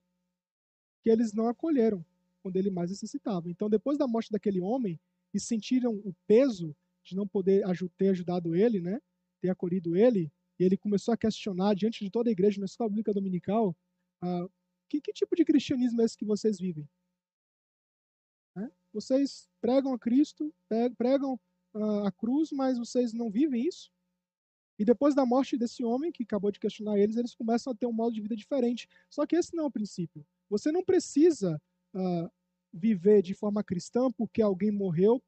[1.02, 2.04] que eles não acolheram
[2.46, 3.50] quando ele mais necessitava.
[3.50, 5.00] Então, depois da morte daquele homem,
[5.34, 7.64] e sentiram o peso de não poder
[7.96, 9.00] ter ajudado ele, né,
[9.40, 12.88] ter acolhido ele, e ele começou a questionar diante de toda a igreja na escola
[12.88, 13.76] bíblica dominical,
[14.22, 14.48] ah,
[14.88, 16.88] que, que tipo de cristianismo é esse que vocês vivem?
[18.54, 18.70] Né?
[18.92, 20.54] Vocês pregam a Cristo,
[20.96, 21.40] pregam
[22.06, 23.90] a cruz, mas vocês não vivem isso?
[24.78, 27.86] E depois da morte desse homem, que acabou de questionar eles, eles começam a ter
[27.86, 28.88] um modo de vida diferente.
[29.10, 30.24] Só que esse não é o princípio.
[30.48, 31.60] Você não precisa
[31.92, 32.30] uh,
[32.76, 35.22] viver de forma cristã porque alguém morreu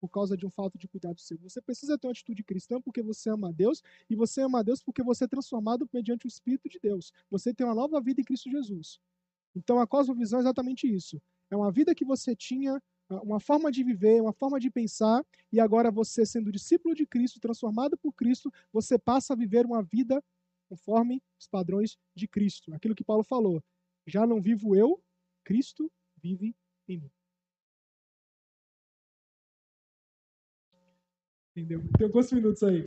[0.00, 1.36] por causa de um fato de cuidado seu.
[1.38, 4.62] Você precisa ter uma atitude cristã porque você ama a Deus e você ama a
[4.62, 7.12] Deus porque você é transformado mediante o Espírito de Deus.
[7.30, 9.00] Você tem uma nova vida em Cristo Jesus.
[9.54, 11.20] Então a cosmovisão é exatamente isso.
[11.50, 15.58] É uma vida que você tinha, uma forma de viver, uma forma de pensar, e
[15.58, 20.22] agora você, sendo discípulo de Cristo, transformado por Cristo, você passa a viver uma vida
[20.68, 22.72] conforme os padrões de Cristo.
[22.74, 23.62] Aquilo que Paulo falou.
[24.06, 25.02] Já não vivo eu,
[25.42, 25.90] Cristo
[26.22, 26.54] vive
[31.54, 31.82] Entendeu?
[31.96, 32.84] Tem alguns minutos aí.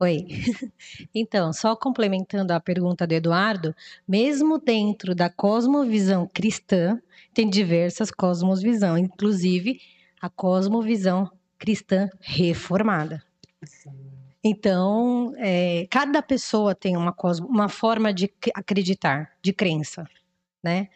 [0.00, 0.26] Oi.
[1.14, 3.74] Então, só complementando a pergunta do Eduardo,
[4.08, 7.00] mesmo dentro da cosmovisão cristã,
[7.34, 9.80] tem diversas cosmovisões, inclusive
[10.20, 13.22] a cosmovisão cristã reformada.
[14.42, 20.08] Então, é, cada pessoa tem uma, cosmo, uma forma de acreditar, de crença,
[20.62, 20.88] né?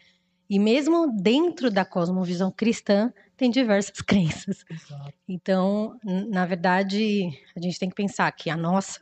[0.49, 4.63] E mesmo dentro da cosmovisão cristã, tem diversas crenças.
[4.69, 5.13] Exato.
[5.27, 9.01] Então, na verdade, a gente tem que pensar que a nossa,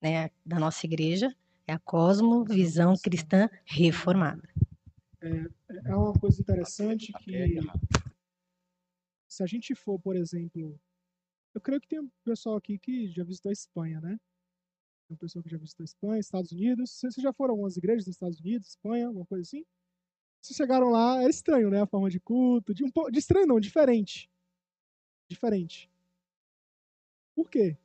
[0.00, 1.34] né, da nossa igreja,
[1.66, 4.48] é a cosmovisão cristã reformada.
[5.22, 5.46] É,
[5.86, 7.60] é uma coisa interessante que,
[9.28, 10.80] se a gente for, por exemplo,
[11.54, 14.18] eu creio que tem um pessoal aqui que já visitou a Espanha, né?
[15.08, 16.90] Tem pessoa que já visitou Espanha, Estados Unidos.
[16.92, 19.64] Vocês já foram a algumas igrejas nos Estados Unidos, Espanha, alguma coisa assim?
[20.40, 21.82] Vocês chegaram lá, era estranho, né?
[21.82, 24.30] A forma de culto, de um pouco, de estranho não, diferente.
[25.28, 25.90] Diferente.
[27.34, 27.76] Por quê?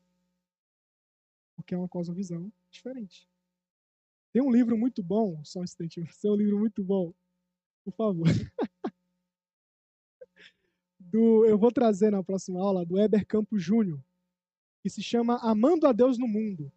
[1.56, 3.30] Porque é uma cosmovisão diferente.
[4.32, 7.14] Tem um livro muito bom, só um instantinho, tem um livro muito bom,
[7.84, 8.26] por favor.
[11.00, 14.04] Do, eu vou trazer na próxima aula do Eber Campos Júnior,
[14.82, 16.72] que se chama Amando a Deus no Mundo.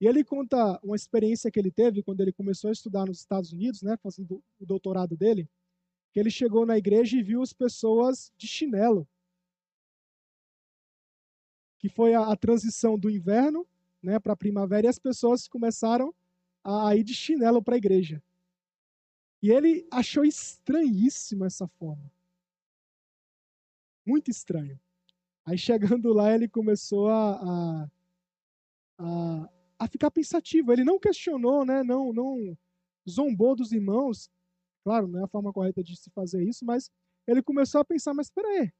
[0.00, 3.52] E ele conta uma experiência que ele teve quando ele começou a estudar nos Estados
[3.52, 5.48] Unidos, né, fazendo o doutorado dele,
[6.12, 9.06] que ele chegou na igreja e viu as pessoas de chinelo.
[11.78, 13.66] Que foi a, a transição do inverno
[14.02, 16.14] né, para a primavera e as pessoas começaram
[16.64, 18.22] a ir de chinelo para a igreja.
[19.42, 22.10] E ele achou estranhíssima essa forma.
[24.04, 24.78] Muito estranho.
[25.44, 27.90] Aí chegando lá, ele começou a, a,
[28.98, 29.50] a,
[29.80, 30.72] a ficar pensativo.
[30.72, 31.82] Ele não questionou, né?
[31.82, 32.56] não, não
[33.08, 34.30] zombou dos irmãos.
[34.84, 36.90] Claro, não é a forma correta de se fazer isso, mas
[37.26, 38.70] ele começou a pensar: mas aí.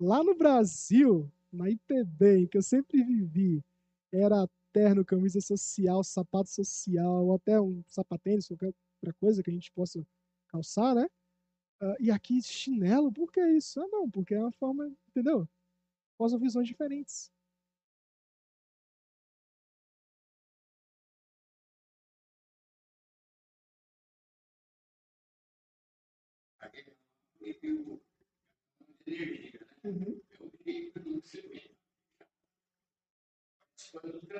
[0.00, 3.64] Lá no Brasil, na IPB, que eu sempre vivi,
[4.12, 9.52] era terno, camisa social, sapato social, ou até um sapatênis, qualquer outra coisa que a
[9.52, 10.04] gente possa
[10.48, 11.06] calçar, né?
[11.80, 13.80] Uh, e aqui chinelo, por que isso?
[13.80, 15.48] Ah, não, porque é uma forma, entendeu?
[16.18, 17.30] Possam visões diferentes.
[29.84, 30.20] Uhum.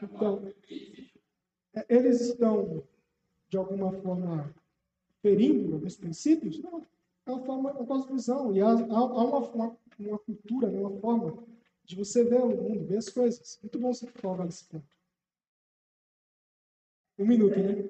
[0.03, 0.55] Então,
[1.75, 2.83] é, eles estão,
[3.49, 4.55] de alguma forma,
[5.21, 6.59] ferindo alguns princípios?
[6.61, 6.85] Não.
[7.25, 8.55] É uma forma, uma cosmovisão.
[8.55, 11.47] E há, há uma, uma, uma, cultura, né, uma forma
[11.85, 13.59] de você ver o mundo, ver as coisas.
[13.63, 14.87] Muito bom você falar nesse ponto.
[17.19, 17.89] Um minuto, né?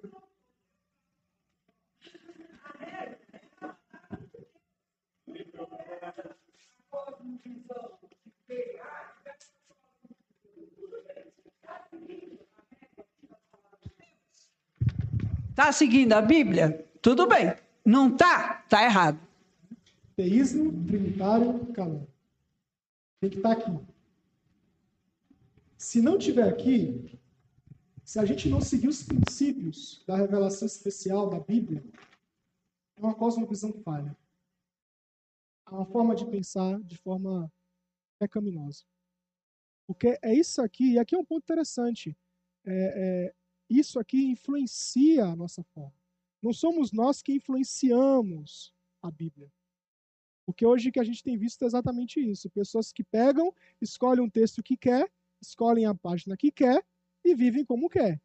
[15.51, 16.85] Está seguindo a Bíblia?
[17.01, 17.55] Tudo bem.
[17.85, 18.63] Não está?
[18.65, 19.21] Está errado.
[20.17, 22.07] Teísmo, trinitário, calor.
[23.21, 23.79] Tem que estar tá aqui.
[25.77, 27.19] Se não tiver aqui,
[28.05, 31.85] se a gente não seguir os princípios da revelação especial da Bíblia,
[32.97, 34.17] é uma cosmovisão falha.
[35.73, 37.51] É uma forma de pensar de forma
[38.19, 38.85] pecaminosa.
[39.87, 42.15] Porque é isso aqui, e aqui é um ponto interessante.
[42.63, 43.35] É, é,
[43.71, 45.95] isso aqui influencia a nossa forma.
[46.43, 48.71] Não somos nós que influenciamos
[49.01, 49.51] a Bíblia.
[50.45, 52.51] Porque hoje que a gente tem visto é exatamente isso.
[52.51, 53.51] Pessoas que pegam,
[53.81, 56.85] escolhem um texto que quer, escolhem a página que quer
[57.25, 58.21] e vivem como quer.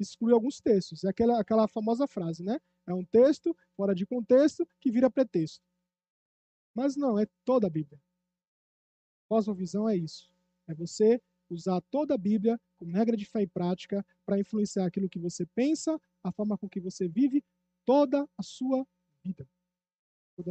[0.00, 1.04] Exclui alguns textos.
[1.04, 2.58] É aquela, aquela famosa frase, né?
[2.88, 5.67] É um texto fora de contexto que vira pretexto.
[6.78, 8.00] Mas não, é toda a Bíblia.
[9.28, 10.32] Cosmovisão é isso.
[10.68, 15.08] É você usar toda a Bíblia como regra de fé e prática para influenciar aquilo
[15.08, 17.44] que você pensa, a forma com que você vive,
[17.84, 18.86] toda a sua